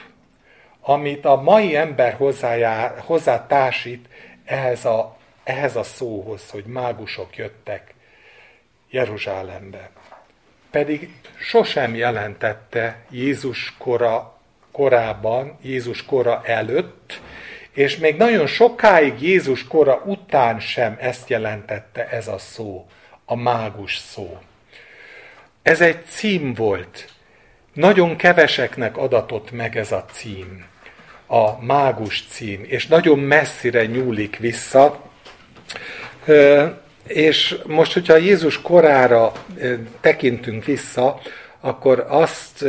[0.81, 4.09] amit a mai ember hozzájá, hozzátársít
[4.45, 7.93] ehhez a, ehhez a szóhoz, hogy mágusok jöttek
[8.89, 9.89] Jeruzsálembe
[10.71, 14.37] pedig sosem jelentette Jézus kora,
[14.71, 17.21] korában, Jézus kora előtt,
[17.71, 22.87] és még nagyon sokáig Jézus kora után sem ezt jelentette ez a szó,
[23.25, 24.37] a mágus szó.
[25.61, 27.09] Ez egy cím volt.
[27.73, 30.65] Nagyon keveseknek adatott meg ez a cím,
[31.25, 35.03] a mágus cím, és nagyon messzire nyúlik vissza.
[37.07, 39.31] És most, hogyha Jézus korára
[40.01, 41.19] tekintünk vissza,
[41.59, 42.65] akkor azt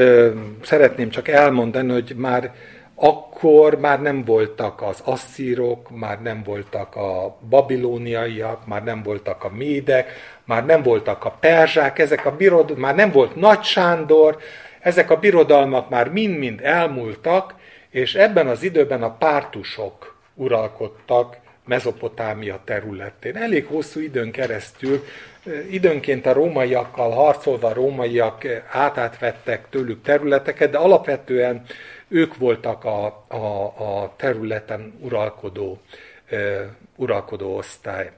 [0.62, 2.53] szeretném csak elmondani, hogy már
[2.95, 9.51] akkor már nem voltak az asszírok, már nem voltak a babilóniaiak, már nem voltak a
[9.51, 10.12] médek,
[10.45, 14.39] már nem voltak a perzsák, ezek a birod, már nem volt Nagy Sándor,
[14.80, 17.55] ezek a birodalmak már mind-mind elmúltak,
[17.91, 21.36] és ebben az időben a pártusok uralkodtak
[21.69, 23.37] Mezopotámia területén.
[23.37, 25.05] Elég hosszú időn keresztül,
[25.71, 31.64] időnként a rómaiakkal harcolva a rómaiak átátvettek tőlük területeket, de alapvetően
[32.09, 35.81] ők voltak a, a, a területen uralkodó
[36.97, 38.12] uralkodó osztály.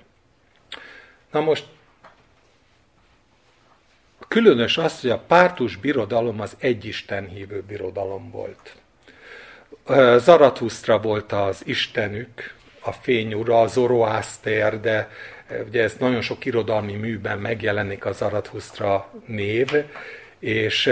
[1.30, 1.64] Na most
[4.28, 8.74] különös az, hogy a pártus birodalom az egyisten hívő birodalom volt.
[10.20, 15.10] Zarathusztra volt az istenük, a fényura, a Zoroaster, de
[15.66, 19.68] ugye ez nagyon sok irodalmi műben megjelenik a Zarathusztra név,
[20.38, 20.90] és,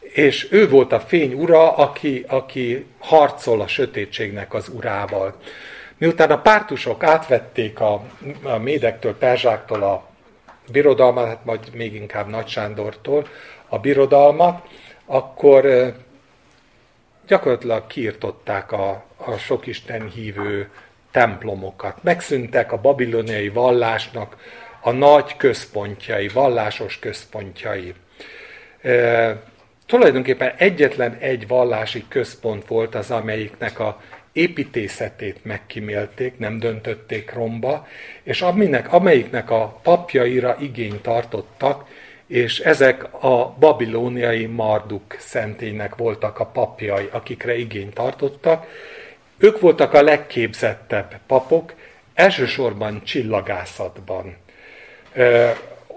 [0.00, 5.36] és ő volt a fény ura, aki, aki harcol a sötétségnek az urával.
[5.98, 8.02] Miután a pártusok átvették a,
[8.42, 10.08] a médektől, perzsáktól a
[10.70, 13.26] birodalmat, hát majd még inkább Nagy Sándortól
[13.68, 14.66] a birodalmat,
[15.04, 15.94] akkor
[17.26, 20.70] gyakorlatilag kiirtották a, a sokisten hívő
[21.16, 22.02] templomokat.
[22.02, 24.36] Megszűntek a babiloniai vallásnak
[24.80, 27.94] a nagy központjai, vallásos központjai.
[28.82, 29.42] E,
[29.86, 34.00] tulajdonképpen egyetlen egy vallási központ volt az, amelyiknek a
[34.32, 37.86] építészetét megkimélték, nem döntötték romba,
[38.22, 41.88] és aminek, amelyiknek a papjaira igényt tartottak,
[42.26, 48.66] és ezek a babilóniai Marduk szentélynek voltak a papjai, akikre igényt tartottak.
[49.38, 51.74] Ők voltak a legképzettebb papok,
[52.14, 54.36] elsősorban csillagászatban.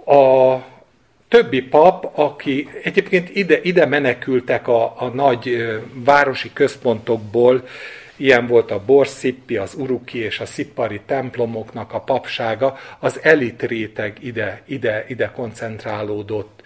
[0.06, 0.56] A
[1.28, 5.58] többi pap, aki egyébként ide, ide menekültek a, a nagy
[5.94, 7.64] városi központokból,
[8.20, 14.18] Ilyen volt a Borszippi, az Uruki és a Szippari templomoknak a papsága, az elit réteg
[14.22, 16.62] ide, ide, ide koncentrálódott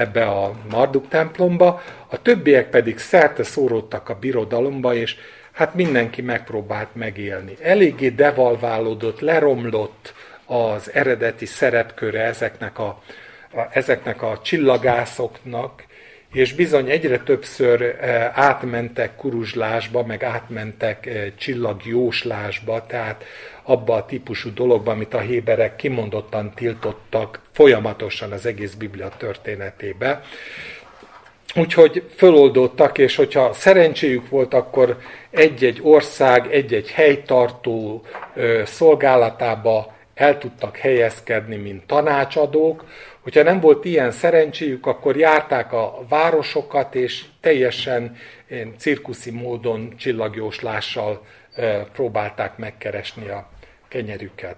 [0.00, 5.16] ebbe a Marduk templomba, a többiek pedig szerte szóródtak a birodalomba, és
[5.52, 7.56] hát mindenki megpróbált megélni.
[7.62, 10.14] Eléggé devalválódott, leromlott
[10.46, 13.02] az eredeti szerepköre ezeknek a,
[13.52, 15.84] a, ezeknek a csillagászoknak,
[16.32, 23.24] és bizony egyre többször eh, átmentek kuruzslásba, meg átmentek eh, csillagjóslásba, tehát
[23.70, 30.22] abba a típusú dologba, amit a héberek kimondottan tiltottak folyamatosan az egész Biblia történetébe.
[31.54, 34.98] Úgyhogy föloldottak, és hogyha szerencséjük volt, akkor
[35.30, 38.02] egy-egy ország, egy-egy helytartó
[38.64, 42.84] szolgálatába el tudtak helyezkedni, mint tanácsadók,
[43.20, 48.16] Hogyha nem volt ilyen szerencséjük, akkor járták a városokat, és teljesen
[48.78, 51.26] cirkuszi módon csillagjóslással
[51.92, 53.48] próbálták megkeresni a
[53.90, 54.56] kenyerüket.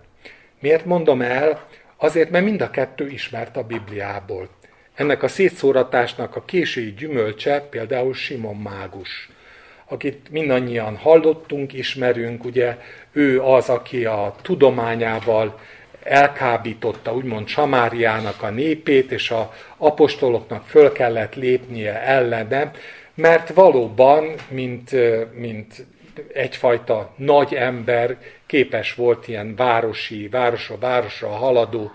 [0.61, 1.67] Miért mondom el?
[1.97, 4.49] Azért, mert mind a kettő ismert a Bibliából.
[4.95, 9.29] Ennek a szétszóratásnak a késői gyümölcse például Simon Mágus,
[9.89, 12.79] akit mindannyian hallottunk, ismerünk, ugye
[13.13, 15.61] ő az, aki a tudományával
[16.03, 22.71] elkábította úgymond Samáriának a népét, és a apostoloknak föl kellett lépnie ellene,
[23.15, 24.91] mert valóban, mint,
[25.35, 25.87] mint
[26.33, 31.93] egyfajta nagy ember képes volt ilyen városi, városra, városra haladó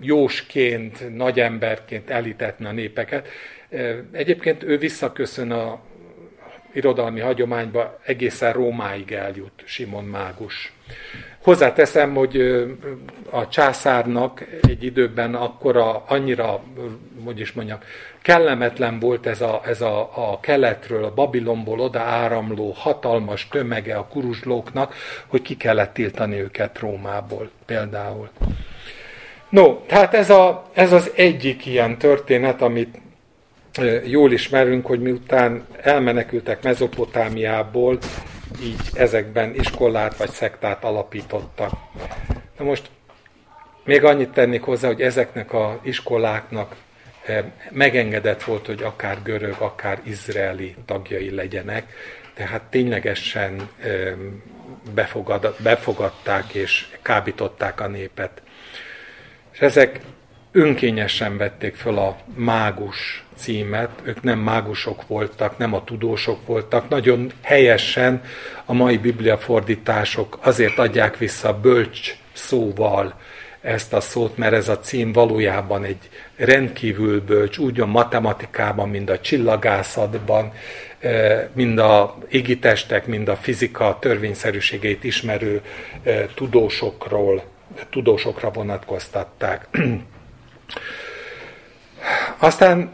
[0.00, 3.28] jósként, nagy emberként elítetni a népeket.
[4.12, 5.80] Egyébként ő visszaköszön a
[6.72, 10.72] irodalmi hagyományba, egészen Rómáig eljut Simon Mágus.
[11.42, 12.36] Hozzáteszem, hogy
[13.30, 16.62] a császárnak egy időben akkora, annyira,
[17.24, 17.78] hogy is mondjam,
[18.22, 24.06] kellemetlen volt ez a, ez a, a keletről, a Babilonból oda áramló hatalmas tömege a
[24.06, 24.94] kuruzslóknak,
[25.26, 28.28] hogy ki kellett tiltani őket Rómából például.
[29.48, 33.00] No, tehát ez, a, ez az egyik ilyen történet, amit
[34.04, 37.98] jól ismerünk, hogy miután elmenekültek Mezopotámiából,
[38.62, 41.72] így ezekben iskolát vagy szektát alapítottak.
[42.58, 42.90] Na most
[43.84, 46.76] még annyit tennék hozzá, hogy ezeknek az iskoláknak
[47.26, 51.92] eh, megengedett volt, hogy akár görög, akár izraeli tagjai legyenek,
[52.34, 54.12] tehát ténylegesen eh,
[55.62, 58.42] befogadták és kábították a népet.
[59.52, 60.00] És ezek
[60.52, 67.32] önkényesen vették föl a mágus címet, ők nem mágusok voltak, nem a tudósok voltak, nagyon
[67.42, 68.22] helyesen
[68.64, 73.14] a mai bibliafordítások azért adják vissza bölcs szóval
[73.60, 79.10] ezt a szót, mert ez a cím valójában egy rendkívül bölcs, úgy a matematikában, mind
[79.10, 80.52] a csillagászatban,
[80.98, 85.62] eh, mind a égitestek, mind a fizika törvényszerűségét ismerő
[86.02, 87.42] eh, tudósokról,
[87.90, 89.68] tudósokra vonatkoztatták.
[92.38, 92.92] Aztán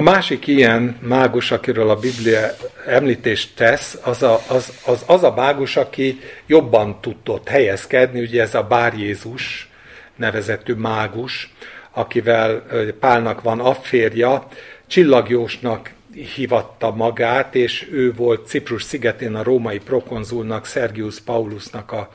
[0.00, 2.54] a másik ilyen mágus, akiről a Biblia
[2.86, 8.54] említést tesz, az a, az, az, az a mágus, aki jobban tudott helyezkedni, ugye ez
[8.54, 9.70] a Bár Jézus
[10.16, 11.54] nevezetű mágus,
[11.90, 12.62] akivel
[13.00, 14.46] Pálnak van afférja,
[14.86, 15.92] csillagjósnak
[16.34, 22.10] hivatta magát, és ő volt Ciprus szigetén a római prokonzulnak, Sergius Paulusnak a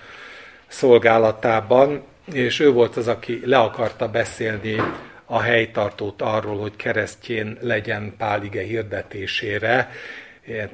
[0.68, 4.82] szolgálatában, és ő volt az, aki le akarta beszélni
[5.26, 9.92] a helytartót arról, hogy keresztjén legyen Pálige hirdetésére.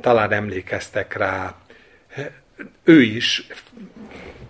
[0.01, 1.55] Talán emlékeztek rá.
[2.83, 3.47] Ő is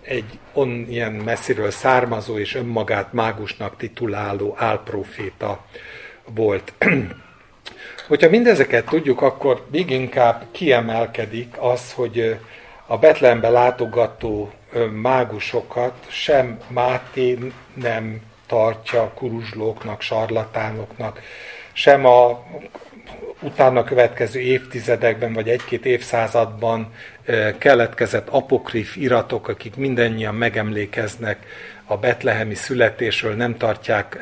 [0.02, 5.64] egy on, ilyen messziről származó és önmagát mágusnak tituláló álproféta
[6.24, 6.72] volt.
[8.08, 12.38] Hogyha mindezeket tudjuk, akkor még inkább kiemelkedik az, hogy
[12.86, 14.52] a Betlehembe látogató
[14.92, 17.38] mágusokat sem Máté
[17.74, 18.20] nem
[18.52, 21.20] tartja kuruzslóknak, sarlatánoknak,
[21.72, 22.42] sem a
[23.40, 26.92] utána következő évtizedekben, vagy egy-két évszázadban
[27.58, 31.46] keletkezett apokrif iratok, akik mindannyian megemlékeznek
[31.84, 34.18] a betlehemi születésről, nem tartják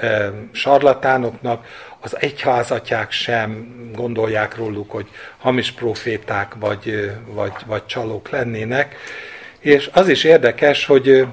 [0.52, 1.66] sarlatánoknak,
[2.00, 5.06] az egyházatják sem gondolják róluk, hogy
[5.38, 8.96] hamis proféták vagy, vagy, vagy csalók lennének.
[9.60, 11.26] És az is érdekes, hogy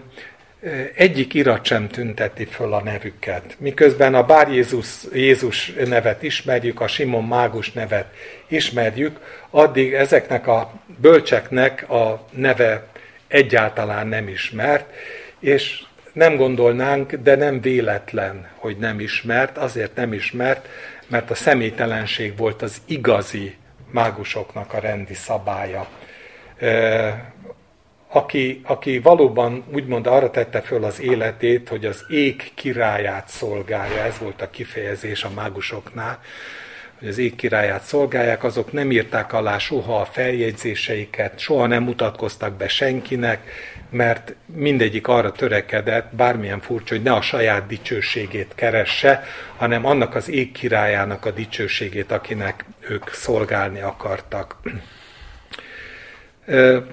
[0.95, 3.55] egyik irat sem tünteti föl a nevüket.
[3.59, 8.05] Miközben a Bár Jézus, Jézus nevet ismerjük, a Simon Mágus nevet
[8.47, 12.87] ismerjük, addig ezeknek a bölcseknek a neve
[13.27, 14.93] egyáltalán nem ismert,
[15.39, 20.67] és nem gondolnánk, de nem véletlen, hogy nem ismert, azért nem ismert,
[21.07, 23.55] mert a személytelenség volt az igazi
[23.91, 25.87] mágusoknak a rendi szabálya
[28.07, 34.17] aki, aki valóban úgymond arra tette föl az életét, hogy az ég királyát szolgálja, ez
[34.17, 36.19] volt a kifejezés a mágusoknál,
[36.99, 42.53] hogy az ég királyát szolgálják, azok nem írták alá soha a feljegyzéseiket, soha nem mutatkoztak
[42.53, 43.51] be senkinek,
[43.89, 49.23] mert mindegyik arra törekedett, bármilyen furcsa, hogy ne a saját dicsőségét keresse,
[49.57, 54.57] hanem annak az ég királyának a dicsőségét, akinek ők szolgálni akartak.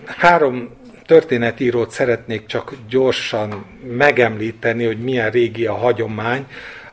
[0.07, 6.47] Három történetírót szeretnék csak gyorsan megemlíteni, hogy milyen régi a hagyomány.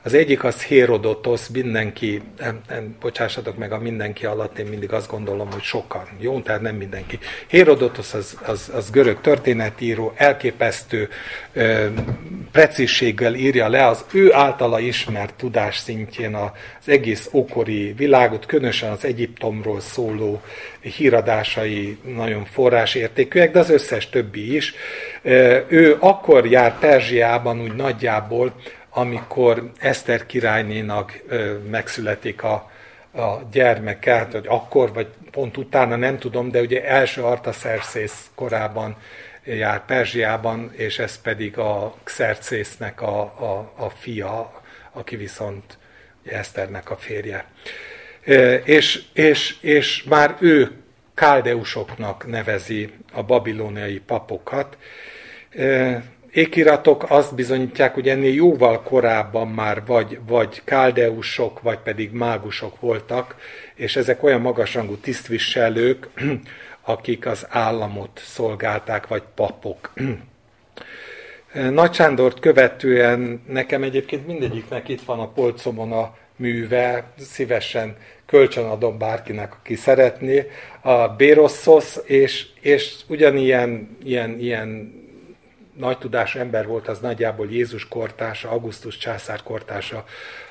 [0.04, 5.10] Az egyik az Hérodotos, mindenki, nem, nem, bocsássatok meg a mindenki alatt, én mindig azt
[5.10, 6.40] gondolom, hogy sokan, jó?
[6.40, 7.20] Tehát nem mindenki.
[7.48, 11.10] Hérodotos az, az, az görög történetíró, elképesztő
[11.54, 11.86] ö,
[12.52, 16.52] precízséggel írja le az ő általa ismert tudás szintjén az
[16.86, 20.42] egész ókori világot, különösen az Egyiptomról szóló
[20.82, 24.74] híradásai nagyon forrásértékűek, de az összes többi is.
[25.68, 28.54] Ő akkor jár Perzsiában úgy nagyjából,
[28.94, 31.20] amikor Eszter királynénak
[31.70, 32.72] megszületik a,
[33.14, 38.96] a gyermeke, hát, hogy akkor, vagy pont utána, nem tudom, de ugye első Artaszerszész korában
[39.44, 44.62] jár Perzsiában, és ez pedig a Xerxésznek a, a, a fia,
[44.92, 45.78] aki viszont
[46.26, 47.46] Eszternek a férje.
[48.64, 50.72] És, és, és már ő
[51.14, 54.78] káldeusoknak nevezi a babiloniai papokat,
[56.32, 63.36] ékiratok azt bizonyítják, hogy ennél jóval korábban már vagy, vagy káldeusok, vagy pedig mágusok voltak,
[63.76, 66.08] és ezek olyan magasrangú tisztviselők,
[66.82, 69.94] akik az államot szolgálták, vagy papok.
[71.72, 79.54] Nagy Sándort követően nekem egyébként mindegyiknek itt van a polcomon a műve, szívesen kölcsönadom bárkinek,
[79.54, 80.48] aki szeretné.
[80.82, 85.01] A Bérossos, és, és ugyanilyen ilyen, ilyen
[85.82, 90.06] nagy tudású ember volt, az nagyjából Jézus kortársa, Augustus császár kortársa,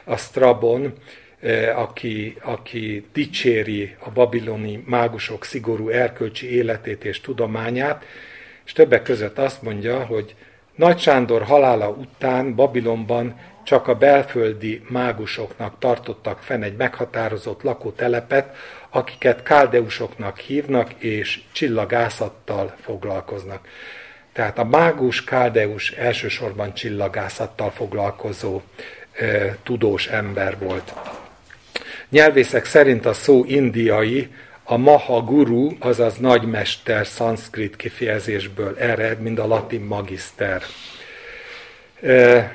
[0.05, 0.93] a Strabon,
[1.41, 8.05] eh, aki, aki dicséri a babiloni mágusok szigorú erkölcsi életét és tudományát,
[8.64, 10.35] és többek között azt mondja, hogy
[10.74, 18.57] Nagy Sándor halála után Babilonban csak a belföldi mágusoknak tartottak fenn egy meghatározott lakótelepet,
[18.91, 23.68] akiket káldeusoknak hívnak, és csillagászattal foglalkoznak.
[24.33, 28.61] Tehát a mágus káldeus elsősorban csillagászattal foglalkozó
[29.12, 30.93] e, tudós ember volt.
[32.09, 34.28] Nyelvészek szerint a szó indiai,
[34.64, 40.62] a maha guru, azaz nagymester szanszkrit kifejezésből ered, mint a latin magister.
[42.03, 42.53] E,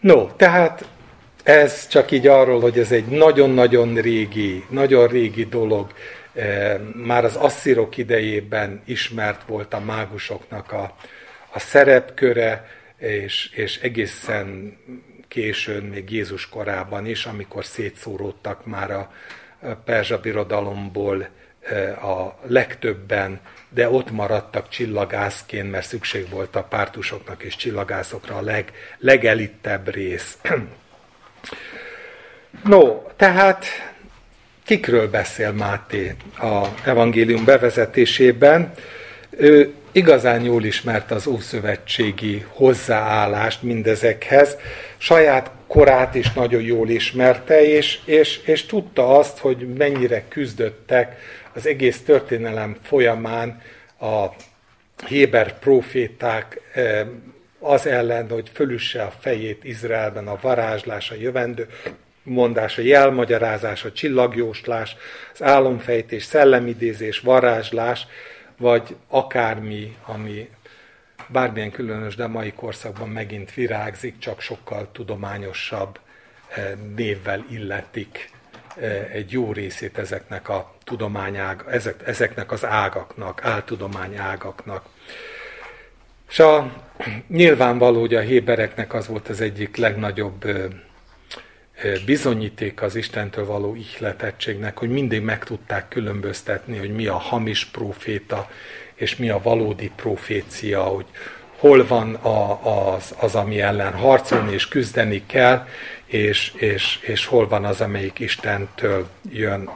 [0.00, 0.84] no, tehát
[1.42, 5.86] ez csak így arról, hogy ez egy nagyon-nagyon régi, nagyon régi dolog,
[6.94, 10.96] már az asszírok idejében ismert volt a mágusoknak a,
[11.50, 14.76] a szerepköre, és, és egészen
[15.28, 19.12] későn, még Jézus korában is, amikor szétszóródtak már a,
[19.84, 21.28] perzsa birodalomból
[22.02, 28.72] a legtöbben, de ott maradtak csillagászként, mert szükség volt a pártusoknak és csillagászokra a leg,
[28.98, 30.38] legelittebb rész.
[32.64, 33.64] No, tehát
[34.68, 38.72] kikről beszél Máté a evangélium bevezetésében?
[39.30, 44.56] Ő igazán jól ismerte az ószövetségi hozzáállást mindezekhez,
[44.98, 51.16] saját korát is nagyon jól ismerte, és, és, és tudta azt, hogy mennyire küzdöttek
[51.52, 53.62] az egész történelem folyamán
[54.00, 54.26] a
[55.06, 57.06] Héber proféták eh,
[57.60, 61.68] az ellen, hogy fölüsse a fejét Izraelben a varázslás, a jövendő
[62.28, 64.96] mondás, a jelmagyarázás, a csillagjóslás,
[65.32, 68.06] az álomfejtés, szellemidézés, varázslás,
[68.58, 70.48] vagy akármi, ami
[71.28, 75.98] bármilyen különös, de mai korszakban megint virágzik, csak sokkal tudományosabb
[76.48, 78.30] eh, névvel illetik
[78.76, 84.84] eh, egy jó részét ezeknek a tudományág, ezek, ezeknek az ágaknak, áltudomány ágaknak.
[86.28, 86.72] És a,
[87.28, 90.64] nyilvánvaló, hogy a hébereknek az volt az egyik legnagyobb eh,
[92.06, 98.50] bizonyíték az Istentől való ihletettségnek, hogy mindig meg tudták különböztetni, hogy mi a hamis proféta,
[98.94, 101.06] és mi a valódi profécia, hogy
[101.56, 105.66] hol van a, az, az, ami ellen harcolni és küzdeni kell,
[106.06, 109.70] és, és, és hol van az, amelyik Istentől jön.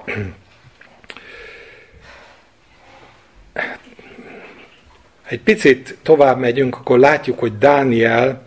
[5.28, 8.46] Egy picit tovább megyünk, akkor látjuk, hogy Dániel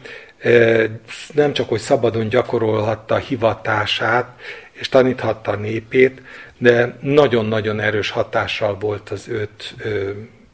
[1.33, 4.39] nem csak, hogy szabadon gyakorolhatta hivatását,
[4.71, 6.21] és taníthatta a népét,
[6.57, 9.75] de nagyon-nagyon erős hatással volt az őt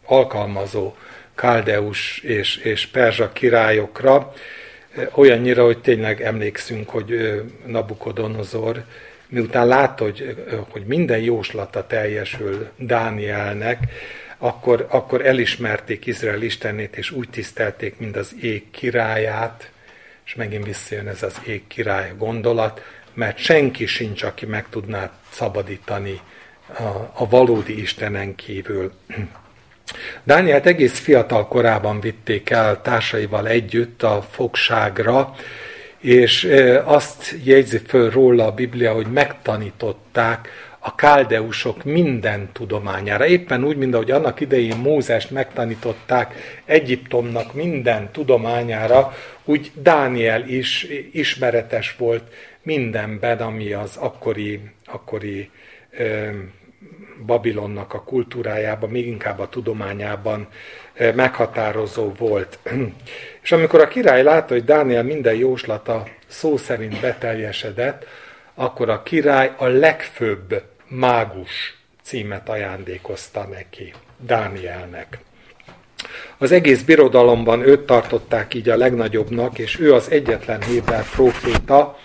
[0.06, 0.96] alkalmazó
[1.36, 4.34] Káldeus és, és Perzsa királyokra,
[5.14, 8.84] olyannyira, hogy tényleg emlékszünk, hogy Nabukodonozor,
[9.28, 10.36] miután látta, hogy,
[10.70, 13.80] hogy minden jóslata teljesül Dánielnek,
[14.44, 19.72] akkor, akkor elismerték Izrael Istenét, és úgy tisztelték, mint az ég királyát,
[20.26, 22.82] és megint visszajön ez az ég király gondolat,
[23.14, 26.20] mert senki sincs, aki meg tudná szabadítani
[26.78, 28.94] a, a valódi Istenen kívül.
[30.24, 35.36] Dánielt egész fiatal korában vitték el társaival együtt a fogságra,
[36.00, 36.50] és
[36.84, 40.50] azt jegyzi föl róla a Biblia, hogy megtanították
[40.84, 43.26] a káldeusok minden tudományára.
[43.26, 49.14] Éppen úgy, mint ahogy annak idején Mózest megtanították Egyiptomnak minden tudományára,
[49.46, 55.50] úgy Dániel is ismeretes volt mindenben, ami az akkori, akkori
[55.98, 56.30] ö,
[57.26, 60.48] Babilonnak a kultúrájában, még inkább a tudományában
[61.16, 62.60] meghatározó volt.
[63.44, 68.06] És amikor a király látta, hogy Dániel minden jóslata szó szerint beteljesedett,
[68.54, 70.62] akkor a király a legfőbb
[70.92, 75.20] mágus címet ajándékozta neki, Dánielnek.
[76.38, 81.98] Az egész birodalomban őt tartották így a legnagyobbnak, és ő az egyetlen Héber proféta,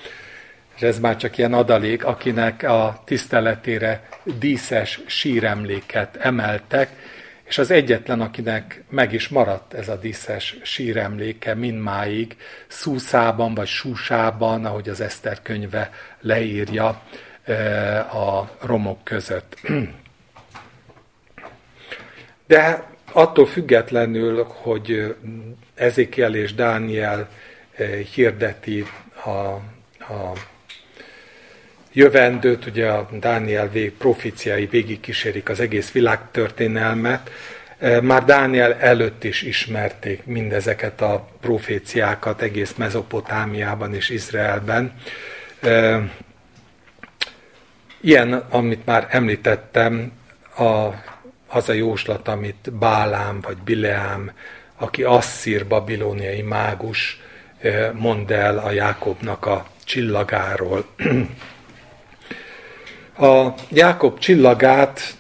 [0.77, 4.09] és ez már csak ilyen adalék, akinek a tiszteletére
[4.39, 6.91] díszes síremléket emeltek,
[7.45, 14.65] és az egyetlen, akinek meg is maradt ez a díszes síremléke mindmáig, Szúszában vagy Súsában,
[14.65, 17.03] ahogy az Eszter könyve leírja,
[18.13, 19.59] a romok között.
[22.47, 25.15] De attól függetlenül, hogy
[25.75, 27.29] Ezékiel és Dániel
[28.15, 28.85] hirdeti
[29.25, 29.31] a,
[30.13, 30.33] a
[31.93, 37.31] jövendőt, ugye a Dániel vég, proficiái végig kísérik az egész világtörténelmet,
[38.03, 44.93] már Dániel előtt is ismerték mindezeket a proféciákat egész Mezopotámiában és Izraelben.
[48.07, 50.13] Ilyen, amit már említettem,
[50.57, 50.89] a,
[51.49, 54.33] az a jóslat, amit Bálám vagy Bileám,
[54.77, 57.21] aki asszír babilóniai mágus,
[57.93, 60.85] mond el a Jákobnak a csillagáról.
[63.19, 65.17] A Jákob csillagát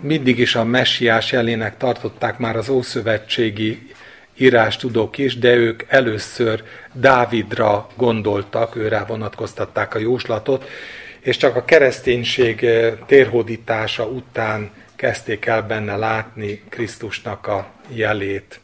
[0.00, 3.92] mindig is a messiás jelének tartották már az ószövetségi
[4.36, 6.62] írástudók is, de ők először
[6.92, 10.68] Dávidra gondoltak, őrá vonatkoztatták a jóslatot,
[11.22, 18.60] és csak a kereszténység eh, térhódítása után kezdték el benne látni Krisztusnak a jelét.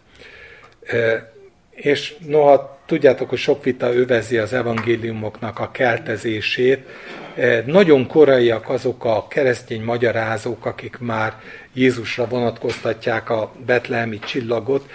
[0.82, 1.22] Eh,
[1.70, 6.86] és noha tudjátok, hogy sok vita övezi az evangéliumoknak a keltezését,
[7.34, 11.34] eh, nagyon koraiak azok a keresztény magyarázók, akik már
[11.72, 14.90] Jézusra vonatkoztatják a betlehemi csillagot.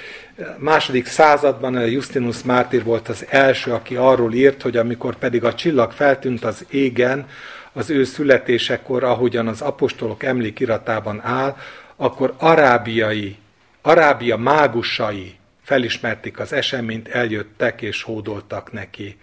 [0.58, 5.54] Második században a Justinus Mártír volt az első, aki arról írt, hogy amikor pedig a
[5.54, 7.28] csillag feltűnt az égen,
[7.74, 11.56] az ő születésekor, ahogyan az apostolok emlékiratában áll,
[11.96, 13.38] akkor arábiai,
[13.82, 19.18] arábia mágusai felismerték az eseményt, eljöttek és hódoltak neki.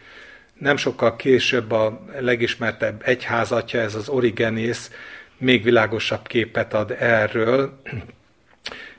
[0.58, 4.90] nem sokkal később a legismertebb egyházatja, ez az Origenész,
[5.38, 7.80] még világosabb képet ad erről,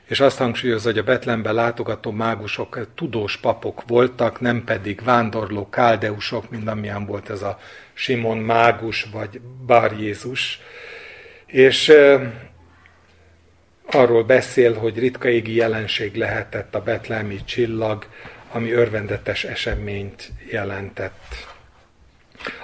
[0.08, 6.50] és azt hangsúlyozza, hogy a Betlenbe látogató mágusok tudós papok voltak, nem pedig vándorló káldeusok,
[6.50, 7.58] mint amilyen volt ez a
[7.92, 10.60] Simon mágus vagy Bár Jézus.
[11.46, 11.92] És
[13.90, 18.06] arról beszél, hogy ritka égi jelenség lehetett a betlemi csillag,
[18.52, 21.50] ami örvendetes eseményt jelentett.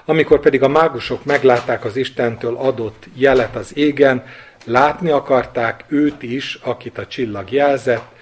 [0.05, 4.25] Amikor pedig a mágusok meglátták az Istentől adott jelet az égen,
[4.69, 8.17] látni akarták őt is, akit a csillag jelzett,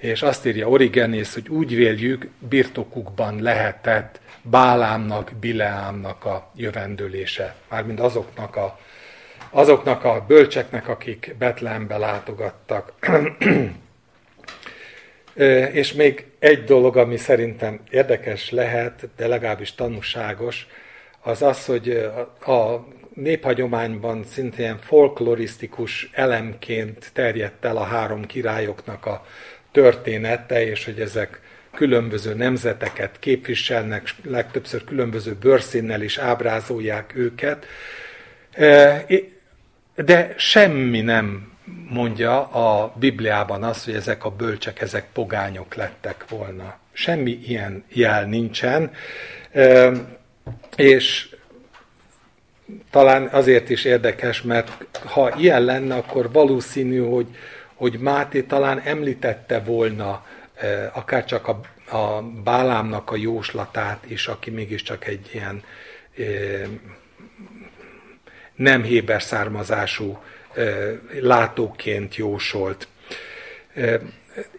[0.00, 8.56] és azt írja Origenész, hogy úgy véljük, birtokukban lehetett Bálámnak, Bileámnak a jövendőlése, mármint azoknak
[8.56, 8.78] a,
[9.50, 12.92] azoknak a bölcseknek, akik Betlehembe látogattak.
[15.72, 20.66] és még egy dolog, ami szerintem érdekes lehet, de legalábbis tanúságos,
[21.20, 22.10] az az, hogy
[22.46, 29.26] a néphagyományban szintén folklorisztikus elemként terjedt el a három királyoknak a
[29.72, 31.40] története, és hogy ezek
[31.74, 37.66] különböző nemzeteket képviselnek, legtöbbször különböző bőrszínnel is ábrázolják őket,
[39.94, 41.52] de semmi nem
[41.88, 46.78] mondja a Bibliában azt, hogy ezek a bölcsek, ezek pogányok lettek volna.
[46.92, 48.90] Semmi ilyen jel nincsen,
[50.76, 51.33] és
[52.90, 57.26] talán azért is érdekes, mert ha ilyen lenne, akkor valószínű, hogy,
[57.74, 60.26] hogy Máté talán említette volna
[60.92, 61.60] akár csak a,
[61.96, 65.62] a Bálámnak a jóslatát is, aki mégiscsak egy ilyen
[68.54, 70.18] nem héber származású
[71.20, 72.88] látóként jósolt.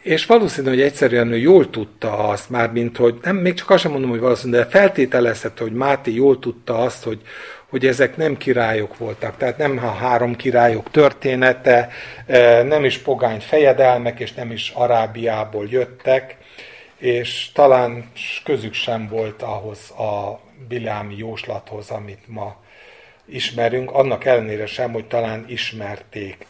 [0.02, 3.82] És valószínű, hogy egyszerűen ő jól tudta azt, már mint hogy, nem, még csak azt
[3.82, 7.22] sem mondom, hogy valószínű, de feltételezhető, hogy Máté jól tudta azt, hogy,
[7.70, 11.90] hogy ezek nem királyok voltak, tehát nem a három királyok története,
[12.64, 16.38] nem is pogány fejedelmek, és nem is Arábiából jöttek,
[16.98, 18.12] és talán
[18.44, 22.64] közük sem volt ahhoz a bilámi jóslathoz, amit ma
[23.26, 26.48] ismerünk, annak ellenére sem, hogy talán ismerték.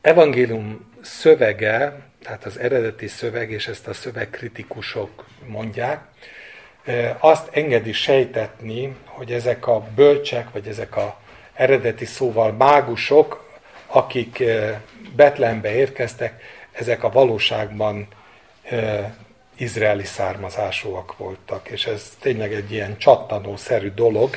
[0.00, 6.00] evangélium szövege, tehát az eredeti szöveg, és ezt a szövegkritikusok mondják,
[7.18, 11.16] azt engedi sejtetni, hogy ezek a bölcsek, vagy ezek a
[11.54, 13.50] eredeti szóval mágusok,
[13.86, 14.42] akik
[15.16, 18.08] Betlehembe érkeztek, ezek a valóságban
[19.56, 24.36] izraeli származásúak voltak, és ez tényleg egy ilyen csattanószerű dolog,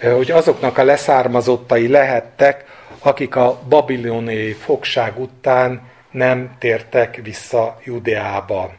[0.00, 2.64] hogy azoknak a leszármazottai lehettek,
[2.98, 8.72] akik a babiloniai fogság után nem tértek vissza Judeába.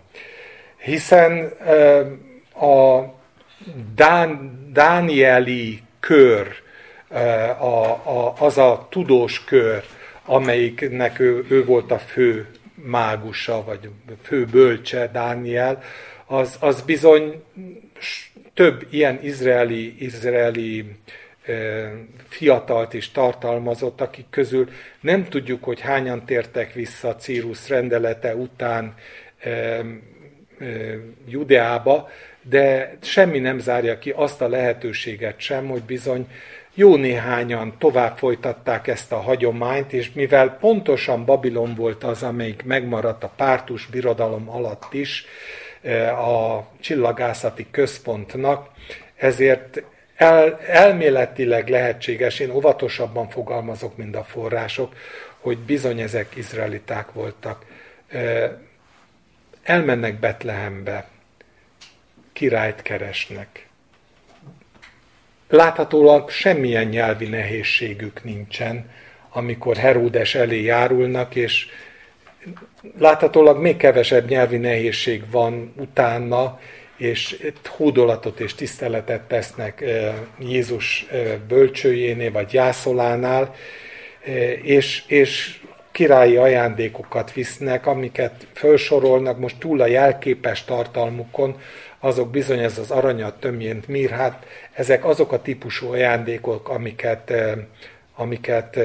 [0.77, 1.53] Hiszen
[2.59, 3.13] a
[3.95, 6.47] Dán, Dánieli kör,
[7.59, 9.83] a, a, az a tudós kör,
[10.25, 13.89] amelyiknek ő, ő volt a fő mágusa, vagy
[14.21, 15.83] fő bölcse, Dániel,
[16.25, 17.43] az, az bizony
[18.53, 20.85] több ilyen izraeli, izraeli
[22.27, 24.69] fiatalt is tartalmazott, akik közül
[25.01, 28.93] nem tudjuk, hogy hányan tértek vissza Círus rendelete után
[31.27, 32.09] Judeába,
[32.49, 36.27] de semmi nem zárja ki azt a lehetőséget sem, hogy bizony
[36.73, 43.23] jó néhányan tovább folytatták ezt a hagyományt, és mivel pontosan Babilon volt az, amelyik megmaradt
[43.23, 45.25] a pártus birodalom alatt is
[46.17, 48.69] a csillagászati központnak,
[49.15, 49.83] ezért
[50.15, 54.95] el, elméletileg lehetséges, én óvatosabban fogalmazok, mint a források,
[55.39, 57.65] hogy bizony ezek izraeliták voltak.
[59.63, 61.07] Elmennek Betlehembe,
[62.39, 63.67] királyt keresnek.
[65.49, 68.89] Láthatólag semmilyen nyelvi nehézségük nincsen,
[69.29, 71.67] amikor Heródes elé járulnak, és
[72.97, 76.59] láthatólag még kevesebb nyelvi nehézség van utána,
[76.97, 79.83] és hódolatot és tiszteletet tesznek
[80.39, 81.07] Jézus
[81.47, 83.55] bölcsőjénél, vagy jászolánál,
[84.61, 85.59] és, és
[85.99, 91.59] királyi ajándékokat visznek, amiket felsorolnak most túl a jelképes tartalmukon,
[91.99, 97.33] azok bizony ez az aranyat, tömjént, mirhát, ezek azok a típusú ajándékok, amiket,
[98.15, 98.77] amiket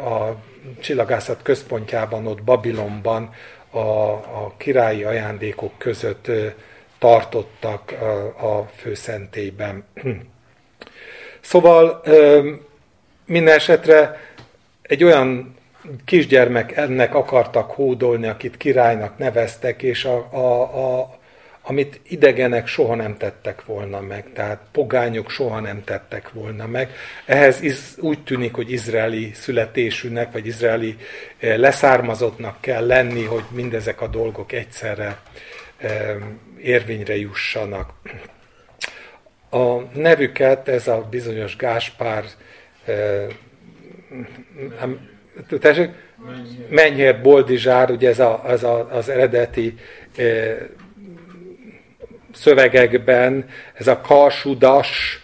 [0.00, 0.36] a
[0.80, 3.34] csillagászat központjában, ott Babilonban
[3.70, 6.30] a, a királyi ajándékok között
[6.98, 7.92] tartottak
[8.42, 9.84] a főszentélyben.
[11.40, 12.02] Szóval
[13.26, 14.20] minden esetre
[14.82, 15.60] egy olyan
[16.04, 20.62] kisgyermek ennek akartak hódolni, akit királynak neveztek, és a, a,
[21.00, 21.18] a,
[21.62, 26.90] amit idegenek soha nem tettek volna meg, tehát pogányok soha nem tettek volna meg.
[27.26, 30.96] Ehhez iz, úgy tűnik, hogy izraeli születésűnek, vagy izraeli
[31.38, 35.20] eh, leszármazottnak kell lenni, hogy mindezek a dolgok egyszerre
[35.76, 36.16] eh,
[36.60, 37.92] érvényre jussanak.
[39.50, 42.24] A nevüket ez a bizonyos Gáspár
[45.36, 45.90] eh, tessék,
[46.68, 49.74] Mennyire Boldizsár, ugye ez a, az, a, az eredeti
[50.16, 50.22] e,
[52.32, 55.20] szövegekben, ez a Karsudas,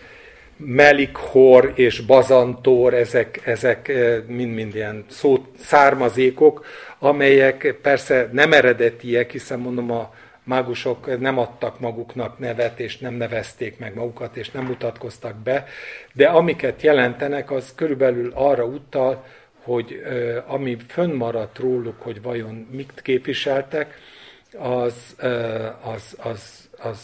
[0.56, 3.92] Melikhor és Bazantor, ezek, ezek
[4.26, 6.66] mind-mind ilyen szó, származékok,
[6.98, 13.78] amelyek persze nem eredetiek, hiszen mondom a mágusok nem adtak maguknak nevet, és nem nevezték
[13.78, 15.66] meg magukat, és nem mutatkoztak be,
[16.12, 19.24] de amiket jelentenek, az körülbelül arra utal,
[19.68, 20.02] hogy
[20.46, 23.94] ami fönnmaradt róluk, hogy vajon mit képviseltek,
[24.56, 25.16] az,
[25.82, 26.98] az, az, az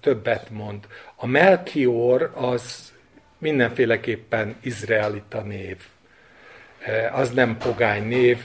[0.00, 0.86] többet mond.
[1.16, 2.92] A Melchior az
[3.38, 5.76] mindenféleképpen izraelita név.
[7.12, 8.38] Az nem pogány név,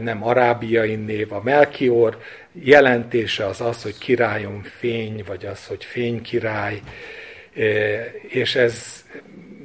[0.00, 1.32] nem arábiai név.
[1.32, 2.18] A Melchior
[2.52, 6.80] jelentése az az, hogy királyon fény, vagy az, hogy fénykirály,
[8.28, 9.04] és ez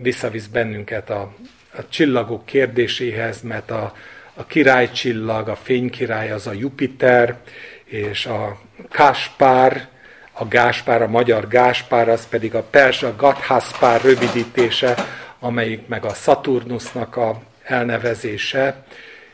[0.02, 1.34] visszavisz bennünket a,
[1.78, 3.94] a csillagok kérdéséhez, mert a,
[4.34, 7.38] a királycsillag, a fénykirály az a Jupiter,
[7.86, 8.60] és a
[8.90, 9.88] Káspár,
[10.32, 14.96] a Gáspár, a magyar Gáspár, az pedig a persa Gathaspár rövidítése,
[15.40, 18.84] amelyik meg a Saturnusnak a elnevezése,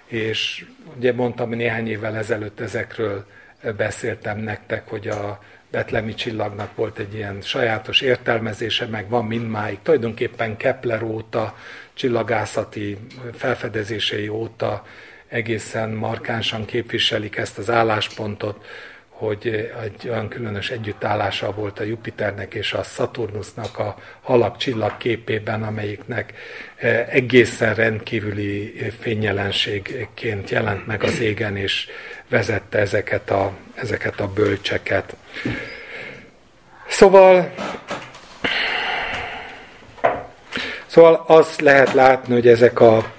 [0.06, 0.66] és
[0.98, 3.26] ugye mondtam néhány évvel ezelőtt ezekről
[3.78, 5.40] beszéltem nektek, hogy a
[5.72, 9.78] betlemi csillagnak volt egy ilyen sajátos értelmezése, meg van mindmáig.
[9.82, 11.56] Tulajdonképpen Kepler óta,
[11.94, 12.98] csillagászati
[13.34, 14.86] felfedezései óta
[15.28, 18.66] egészen markánsan képviselik ezt az álláspontot,
[19.20, 25.64] hogy egy olyan különös együttállása volt a Jupiternek és a Saturnusnak a halak csillag képében,
[25.64, 26.34] amelyiknek
[26.76, 31.88] eh, egészen rendkívüli fényjelenségként jelent meg az égen, és
[32.30, 35.16] vezette ezeket a, ezeket a bölcseket.
[36.88, 37.54] Szóval
[40.86, 43.12] Szóval azt lehet látni, hogy ezek a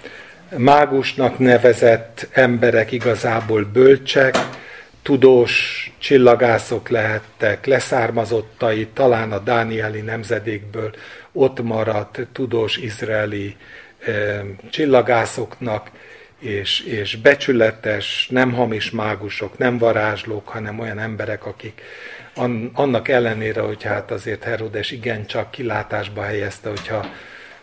[0.57, 4.37] mágusnak nevezett emberek igazából bölcsek,
[5.03, 10.95] tudós csillagászok lehettek, leszármazottai, talán a dánieli nemzedékből
[11.33, 13.57] ott maradt tudós izraeli
[14.07, 15.91] e, csillagászoknak,
[16.39, 21.83] és, és becsületes, nem hamis mágusok, nem varázslók, hanem olyan emberek, akik
[22.73, 27.07] annak ellenére, hogy hát azért Herodes igencsak kilátásba helyezte, hogyha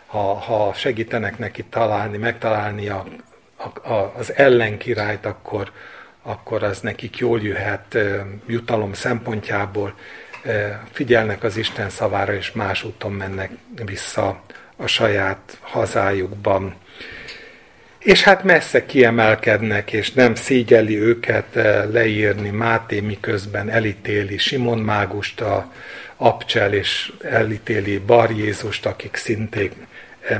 [0.06, 3.04] ha, ha segítenek neki találni, megtalálni a,
[3.56, 5.72] a, a, az ellenkirályt, akkor,
[6.28, 7.98] akkor az nekik jól jöhet
[8.46, 9.94] jutalom szempontjából,
[10.92, 13.50] figyelnek az Isten szavára, és más úton mennek
[13.84, 14.42] vissza
[14.76, 16.74] a saját hazájukban.
[17.98, 21.54] És hát messze kiemelkednek, és nem szégyeli őket
[21.92, 25.72] leírni Máté, miközben elítéli Simon Mágust, a
[26.16, 29.72] Abcsel, és elítéli Bar Jézust, akik szintén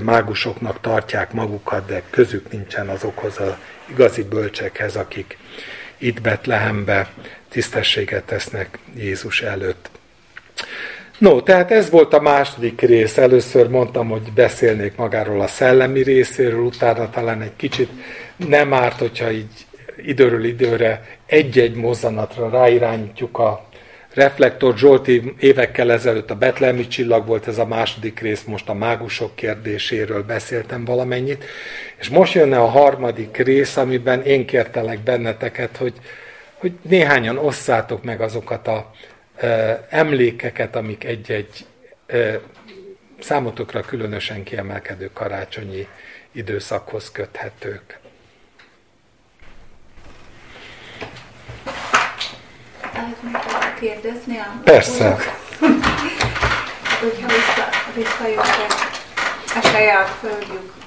[0.01, 3.55] mágusoknak tartják magukat, de közük nincsen azokhoz az
[3.91, 5.39] igazi bölcsekhez, akik
[5.99, 7.09] itt Betlehembe
[7.49, 9.91] tisztességet tesznek Jézus előtt.
[11.19, 13.17] No, tehát ez volt a második rész.
[13.17, 17.91] Először mondtam, hogy beszélnék magáról a szellemi részéről, utána talán egy kicsit
[18.37, 23.69] nem árt, hogyha így időről időre egy-egy mozzanatra ráirányítjuk a
[24.15, 29.35] Reflektor Zsolti évekkel ezelőtt a Betlemi csillag volt ez a második rész, most a mágusok
[29.35, 31.45] kérdéséről beszéltem valamennyit,
[31.99, 35.95] és most jönne a harmadik rész, amiben én kértelek benneteket, hogy,
[36.57, 38.91] hogy néhányan osszátok meg azokat a
[39.37, 41.67] e, emlékeket, amik egy-egy
[42.07, 42.41] e,
[43.21, 45.89] számotokra különösen kiemelkedő karácsonyi
[46.33, 47.99] időszakhoz köthetők.
[53.81, 54.39] kérdezni?
[54.39, 55.17] A Persze.
[57.01, 58.45] Hogyha vissza, visszajövök
[59.55, 60.78] a saját földjük,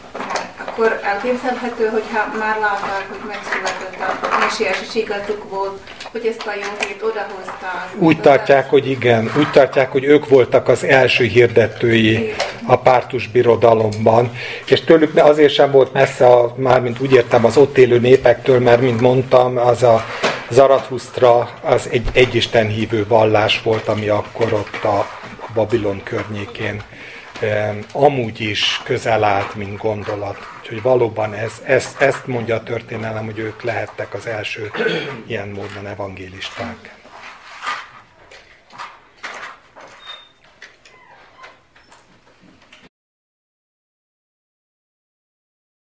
[0.72, 5.80] akkor elképzelhető, hogyha már látták, hogy megszületett a mesiás, és igazuk volt,
[6.12, 7.88] hogy ezt a jóhét odahozta.
[7.96, 12.34] Úgy tartják, hogy igen, úgy tartják, hogy ők voltak az első hirdetői
[12.66, 14.32] a pártus birodalomban,
[14.66, 18.82] és tőlük azért sem volt messze, a, mármint úgy értem az ott élő népektől, mert
[18.82, 20.06] mint mondtam, az a
[20.50, 24.98] Zarathustra az egy egyisten hívő vallás volt, ami akkor ott a,
[25.40, 26.82] a Babilon környékén
[27.42, 30.51] e, amúgy is közel állt, mint gondolat.
[30.72, 34.72] Úgyhogy valóban ez, ez, ezt mondja a történelem, hogy ők lehettek az első
[35.28, 37.01] ilyen módon evangélisták.